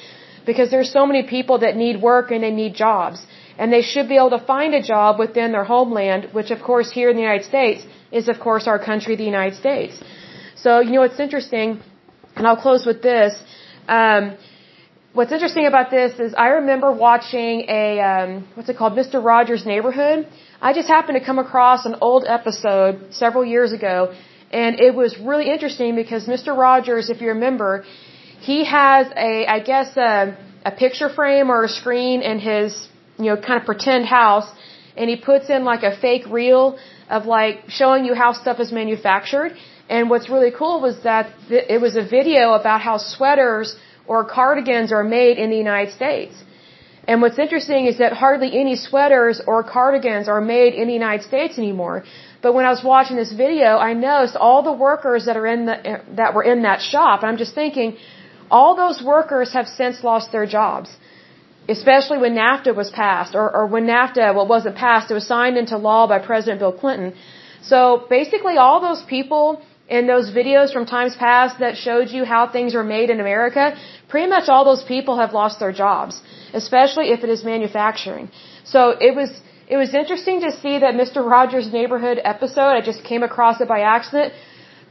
because 0.46 0.70
there's 0.70 0.92
so 0.98 1.04
many 1.06 1.22
people 1.36 1.58
that 1.64 1.76
need 1.76 2.00
work 2.10 2.30
and 2.30 2.42
they 2.42 2.50
need 2.62 2.74
jobs. 2.74 3.24
And 3.58 3.72
they 3.72 3.82
should 3.82 4.08
be 4.08 4.16
able 4.16 4.34
to 4.38 4.44
find 4.54 4.74
a 4.74 4.82
job 4.82 5.18
within 5.18 5.52
their 5.52 5.64
homeland, 5.64 6.28
which 6.32 6.50
of 6.56 6.60
course 6.62 6.90
here 6.98 7.10
in 7.10 7.16
the 7.16 7.26
United 7.30 7.46
States 7.54 7.84
is 8.12 8.28
of 8.28 8.38
course 8.40 8.66
our 8.66 8.78
country, 8.90 9.16
the 9.16 9.30
United 9.36 9.56
States. 9.64 10.00
So, 10.64 10.80
you 10.80 10.92
know, 10.96 11.02
it's 11.02 11.20
interesting, 11.20 11.80
and 12.36 12.46
I'll 12.46 12.62
close 12.66 12.84
with 12.90 13.02
this, 13.02 13.32
um, 13.88 14.36
what's 15.18 15.32
interesting 15.32 15.66
about 15.66 15.90
this 15.90 16.12
is 16.24 16.32
I 16.46 16.48
remember 16.60 16.88
watching 16.92 17.54
a, 17.80 17.82
um, 18.10 18.46
what's 18.54 18.68
it 18.72 18.76
called, 18.80 18.92
Mr. 18.92 19.16
Rogers' 19.32 19.66
Neighborhood. 19.66 20.18
I 20.62 20.72
just 20.78 20.86
happened 20.96 21.16
to 21.20 21.24
come 21.30 21.40
across 21.40 21.86
an 21.86 21.96
old 22.00 22.24
episode 22.36 22.92
several 23.22 23.44
years 23.44 23.72
ago, 23.78 24.14
and 24.52 24.78
it 24.86 24.94
was 24.94 25.18
really 25.30 25.50
interesting 25.54 25.96
because 26.02 26.26
Mr. 26.34 26.56
Rogers, 26.56 27.10
if 27.10 27.20
you 27.20 27.30
remember, 27.36 27.84
he 28.48 28.58
has 28.64 29.08
a, 29.30 29.34
I 29.56 29.58
guess, 29.70 29.88
a, 29.96 30.36
a 30.64 30.70
picture 30.70 31.08
frame 31.08 31.50
or 31.50 31.64
a 31.64 31.72
screen 31.80 32.22
in 32.22 32.38
his, 32.38 32.70
you 33.18 33.28
know, 33.30 33.36
kind 33.48 33.58
of 33.60 33.66
pretend 33.66 34.06
house, 34.06 34.48
and 34.96 35.10
he 35.10 35.16
puts 35.16 35.50
in 35.50 35.64
like 35.64 35.82
a 35.82 35.94
fake 36.04 36.26
reel 36.30 36.78
of 37.10 37.26
like 37.26 37.56
showing 37.80 38.04
you 38.04 38.14
how 38.14 38.30
stuff 38.44 38.60
is 38.60 38.70
manufactured. 38.70 39.50
And 39.88 40.10
what's 40.10 40.28
really 40.30 40.52
cool 40.56 40.80
was 40.80 41.02
that 41.02 41.34
it 41.50 41.80
was 41.80 41.96
a 41.96 42.06
video 42.06 42.52
about 42.52 42.82
how 42.82 42.98
sweaters 42.98 43.74
or 44.08 44.24
cardigans 44.24 44.90
are 44.92 45.04
made 45.04 45.36
in 45.38 45.50
the 45.50 45.60
United 45.66 45.92
States. 46.00 46.34
And 47.08 47.22
what's 47.22 47.38
interesting 47.44 47.86
is 47.90 47.96
that 48.02 48.12
hardly 48.24 48.50
any 48.62 48.76
sweaters 48.76 49.36
or 49.50 49.58
cardigans 49.62 50.26
are 50.34 50.42
made 50.56 50.74
in 50.80 50.86
the 50.90 50.96
United 51.02 51.24
States 51.30 51.54
anymore. 51.64 51.96
But 52.42 52.52
when 52.56 52.66
I 52.66 52.70
was 52.76 52.82
watching 52.84 53.16
this 53.16 53.32
video, 53.44 53.70
I 53.88 53.92
noticed 53.94 54.36
all 54.36 54.62
the 54.70 54.76
workers 54.88 55.24
that 55.26 55.36
are 55.40 55.48
in 55.54 55.64
the, 55.70 55.76
that 56.20 56.34
were 56.34 56.46
in 56.52 56.62
that 56.68 56.80
shop. 56.92 57.22
And 57.22 57.30
I'm 57.30 57.40
just 57.44 57.54
thinking, 57.54 57.96
all 58.50 58.76
those 58.76 58.98
workers 59.14 59.54
have 59.54 59.68
since 59.80 60.04
lost 60.10 60.32
their 60.32 60.46
jobs, 60.58 60.90
especially 61.76 62.18
when 62.24 62.34
NAFTA 62.34 62.74
was 62.82 62.90
passed, 62.90 63.34
or, 63.34 63.46
or 63.56 63.66
when 63.66 63.86
NAFTA, 63.86 64.34
well, 64.34 64.46
wasn't 64.46 64.76
passed, 64.76 65.10
it 65.10 65.14
was 65.14 65.26
signed 65.26 65.56
into 65.56 65.76
law 65.76 66.06
by 66.06 66.18
President 66.18 66.60
Bill 66.60 66.76
Clinton. 66.82 67.14
So 67.62 68.06
basically, 68.08 68.56
all 68.56 68.80
those 68.80 69.02
people 69.02 69.62
in 69.88 70.06
those 70.06 70.30
videos 70.30 70.72
from 70.72 70.84
times 70.84 71.16
past 71.16 71.58
that 71.60 71.76
showed 71.76 72.10
you 72.10 72.24
how 72.24 72.46
things 72.46 72.74
are 72.74 72.84
made 72.84 73.08
in 73.10 73.20
America, 73.20 73.64
pretty 74.08 74.28
much 74.28 74.48
all 74.48 74.64
those 74.64 74.84
people 74.84 75.18
have 75.18 75.32
lost 75.32 75.58
their 75.60 75.72
jobs, 75.72 76.20
especially 76.52 77.06
if 77.14 77.24
it 77.24 77.30
is 77.30 77.42
manufacturing. 77.42 78.30
So 78.64 78.80
it 79.08 79.14
was, 79.16 79.30
it 79.66 79.78
was 79.78 79.94
interesting 79.94 80.40
to 80.42 80.52
see 80.52 80.78
that 80.84 80.94
Mr. 81.02 81.24
Rogers' 81.24 81.72
neighborhood 81.72 82.20
episode, 82.22 82.72
I 82.80 82.82
just 82.82 83.02
came 83.02 83.22
across 83.22 83.60
it 83.62 83.68
by 83.68 83.80
accident, 83.80 84.34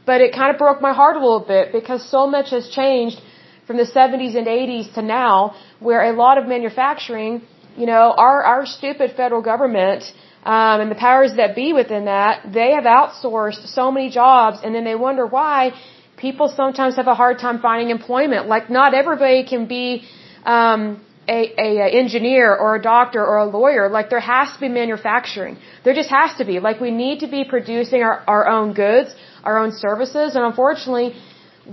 but 0.04 0.20
it 0.20 0.34
kind 0.34 0.50
of 0.52 0.58
broke 0.58 0.80
my 0.80 0.92
heart 0.92 1.16
a 1.16 1.20
little 1.20 1.46
bit 1.54 1.70
because 1.72 2.02
so 2.16 2.26
much 2.26 2.50
has 2.50 2.68
changed 2.68 3.20
from 3.66 3.76
the 3.76 3.88
70s 3.98 4.34
and 4.40 4.46
80s 4.46 4.94
to 4.94 5.02
now, 5.02 5.54
where 5.78 6.02
a 6.10 6.16
lot 6.16 6.38
of 6.38 6.48
manufacturing, 6.48 7.42
you 7.76 7.86
know, 7.86 8.14
our, 8.26 8.42
our 8.42 8.66
stupid 8.66 9.12
federal 9.14 9.42
government, 9.42 10.02
um, 10.44 10.80
and 10.80 10.90
the 10.90 11.00
powers 11.08 11.34
that 11.36 11.54
be 11.54 11.72
within 11.72 12.04
that, 12.06 12.52
they 12.52 12.72
have 12.72 12.84
outsourced 12.84 13.66
so 13.68 13.90
many 13.90 14.10
jobs 14.10 14.58
and 14.62 14.74
then 14.74 14.84
they 14.84 14.94
wonder 14.94 15.26
why 15.26 15.72
people 16.16 16.48
sometimes 16.48 16.96
have 16.96 17.06
a 17.08 17.14
hard 17.14 17.38
time 17.38 17.60
finding 17.60 17.90
employment. 17.90 18.48
Like 18.48 18.70
not 18.70 18.94
everybody 18.94 19.44
can 19.44 19.66
be, 19.66 20.04
um, 20.44 21.04
a, 21.28 21.40
a, 21.66 21.68
a 21.86 21.88
engineer 22.02 22.56
or 22.56 22.76
a 22.76 22.82
doctor 22.82 23.24
or 23.24 23.36
a 23.38 23.44
lawyer. 23.44 23.88
Like 23.88 24.08
there 24.10 24.26
has 24.34 24.52
to 24.54 24.60
be 24.60 24.68
manufacturing. 24.68 25.58
There 25.84 25.94
just 25.94 26.10
has 26.10 26.34
to 26.38 26.44
be. 26.44 26.58
Like 26.58 26.80
we 26.80 26.90
need 26.90 27.20
to 27.20 27.28
be 27.28 27.44
producing 27.44 28.02
our, 28.02 28.24
our 28.26 28.48
own 28.48 28.72
goods, 28.72 29.14
our 29.44 29.58
own 29.58 29.72
services, 29.72 30.34
and 30.36 30.44
unfortunately, 30.44 31.14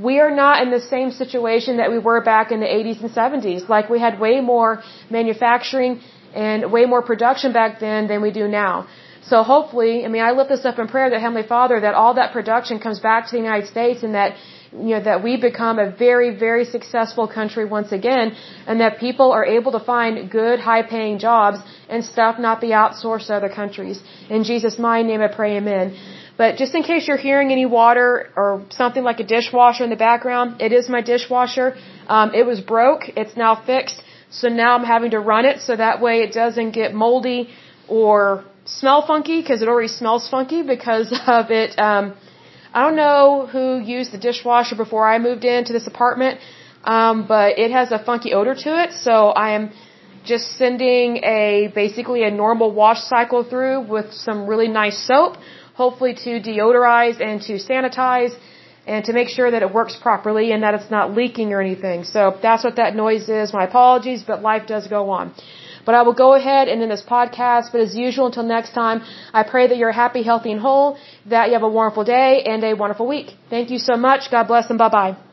we 0.08 0.20
are 0.20 0.34
not 0.44 0.62
in 0.62 0.72
the 0.72 0.82
same 0.82 1.10
situation 1.12 1.78
that 1.78 1.90
we 1.90 2.00
were 2.00 2.22
back 2.22 2.52
in 2.52 2.60
the 2.60 2.66
80s 2.66 3.00
and 3.02 3.12
70s. 3.12 3.70
Like 3.70 3.90
we 3.90 4.00
had 4.00 4.20
way 4.20 4.42
more 4.42 4.84
manufacturing 5.10 6.02
and 6.36 6.72
way 6.72 6.86
more 6.94 7.02
production 7.02 7.54
back 7.54 7.80
then 7.80 8.08
than 8.08 8.22
we 8.22 8.32
do 8.32 8.48
now. 8.48 8.88
So 9.30 9.42
hopefully, 9.42 9.94
I 10.06 10.10
mean, 10.14 10.22
I 10.22 10.32
lift 10.40 10.50
this 10.56 10.66
up 10.70 10.78
in 10.78 10.88
prayer 10.88 11.10
that 11.10 11.22
Heavenly 11.26 11.48
Father, 11.56 11.80
that 11.86 11.96
all 12.02 12.14
that 12.22 12.32
production 12.32 12.80
comes 12.86 13.00
back 13.00 13.26
to 13.28 13.32
the 13.38 13.44
United 13.48 13.68
States 13.76 14.04
and 14.04 14.14
that, 14.14 14.36
you 14.72 14.94
know, 14.96 15.04
that 15.10 15.24
we 15.24 15.32
become 15.50 15.80
a 15.80 15.90
very, 15.90 16.30
very 16.46 16.66
successful 16.76 17.28
country 17.28 17.66
once 17.78 17.92
again 17.92 18.36
and 18.68 18.82
that 18.82 19.00
people 19.00 19.32
are 19.32 19.46
able 19.58 19.72
to 19.78 19.80
find 19.94 20.30
good, 20.30 20.60
high 20.60 20.84
paying 20.84 21.18
jobs 21.18 21.58
and 21.90 22.06
stuff 22.06 22.38
not 22.48 22.62
be 22.62 22.72
outsourced 22.82 23.28
to 23.28 23.36
other 23.40 23.50
countries. 23.62 24.00
In 24.30 24.44
Jesus' 24.44 24.78
mighty 24.78 25.08
name 25.08 25.22
I 25.22 25.32
pray, 25.40 25.58
amen. 25.58 25.98
But 26.38 26.58
just 26.58 26.76
in 26.76 26.84
case 26.84 27.08
you're 27.08 27.24
hearing 27.30 27.52
any 27.52 27.66
water 27.66 28.30
or 28.36 28.66
something 28.70 29.04
like 29.04 29.20
a 29.22 29.24
dishwasher 29.24 29.84
in 29.86 29.90
the 29.90 30.02
background, 30.10 30.62
it 30.62 30.72
is 30.74 30.88
my 30.90 31.02
dishwasher. 31.02 31.78
Um, 32.08 32.34
it 32.36 32.46
was 32.46 32.60
broke. 32.60 33.04
It's 33.22 33.36
now 33.38 33.56
fixed. 33.56 34.02
So 34.40 34.48
now 34.64 34.72
I'm 34.78 34.88
having 34.96 35.12
to 35.12 35.22
run 35.34 35.46
it 35.52 35.62
so 35.68 35.76
that 35.86 36.02
way 36.06 36.16
it 36.26 36.32
doesn't 36.42 36.72
get 36.80 36.94
moldy 36.94 37.42
or 37.88 38.44
smell 38.66 39.02
funky 39.12 39.38
because 39.42 39.62
it 39.62 39.68
already 39.74 39.94
smells 40.02 40.28
funky 40.36 40.62
because 40.76 41.08
of 41.40 41.52
it. 41.62 41.78
Um, 41.88 42.06
I 42.74 42.80
don't 42.86 42.98
know 43.06 43.48
who 43.54 43.66
used 43.98 44.12
the 44.16 44.22
dishwasher 44.28 44.76
before 44.76 45.08
I 45.14 45.18
moved 45.28 45.46
into 45.46 45.72
this 45.78 45.88
apartment, 45.88 46.40
um, 46.84 47.26
but 47.28 47.58
it 47.66 47.72
has 47.72 47.92
a 47.92 48.00
funky 48.10 48.34
odor 48.34 48.56
to 48.66 48.72
it. 48.84 48.92
So 49.06 49.14
I 49.46 49.52
am 49.58 49.72
just 50.26 50.58
sending 50.58 51.18
a 51.24 51.72
basically 51.74 52.24
a 52.24 52.32
normal 52.32 52.72
wash 52.72 53.02
cycle 53.14 53.44
through 53.44 53.78
with 53.96 54.12
some 54.26 54.48
really 54.48 54.68
nice 54.68 54.98
soap 55.08 55.38
hopefully 55.76 56.14
to 56.26 56.32
deodorize 56.40 57.18
and 57.22 57.42
to 57.42 57.54
sanitize 57.70 58.34
and 58.88 59.04
to 59.06 59.14
make 59.14 59.30
sure 59.30 59.50
that 59.52 59.62
it 59.62 59.74
works 59.74 59.96
properly 59.96 60.52
and 60.52 60.64
that 60.64 60.74
it's 60.74 60.92
not 60.92 61.14
leaking 61.14 61.54
or 61.54 61.62
anything. 61.62 62.04
So 62.04 62.38
that's 62.42 62.64
what 62.64 62.76
that 62.78 62.96
noise 62.96 63.30
is. 63.30 63.54
My 63.54 63.66
apologies, 63.66 64.24
but 64.24 64.42
life 64.42 64.68
does 64.68 64.88
go 64.88 65.10
on. 65.10 65.34
But 65.86 65.96
I 65.96 66.02
will 66.02 66.14
go 66.14 66.34
ahead 66.34 66.68
and 66.68 66.82
end 66.82 66.92
this 66.92 67.04
podcast, 67.04 67.72
but 67.72 67.82
as 67.82 67.96
usual, 67.96 68.26
until 68.26 68.44
next 68.44 68.74
time, 68.74 69.04
I 69.34 69.44
pray 69.44 69.68
that 69.68 69.78
you're 69.78 69.92
happy, 69.92 70.24
healthy, 70.24 70.52
and 70.52 70.60
whole, 70.60 70.98
that 71.28 71.48
you 71.48 71.54
have 71.54 71.64
a 71.64 71.70
wonderful 71.70 72.04
day 72.04 72.44
and 72.44 72.64
a 72.64 72.74
wonderful 72.74 73.08
week. 73.08 73.34
Thank 73.50 73.70
you 73.70 73.78
so 73.78 73.96
much. 73.96 74.32
God 74.32 74.48
bless 74.48 74.70
and 74.70 74.80
bye 74.80 74.90
bye. 74.90 75.25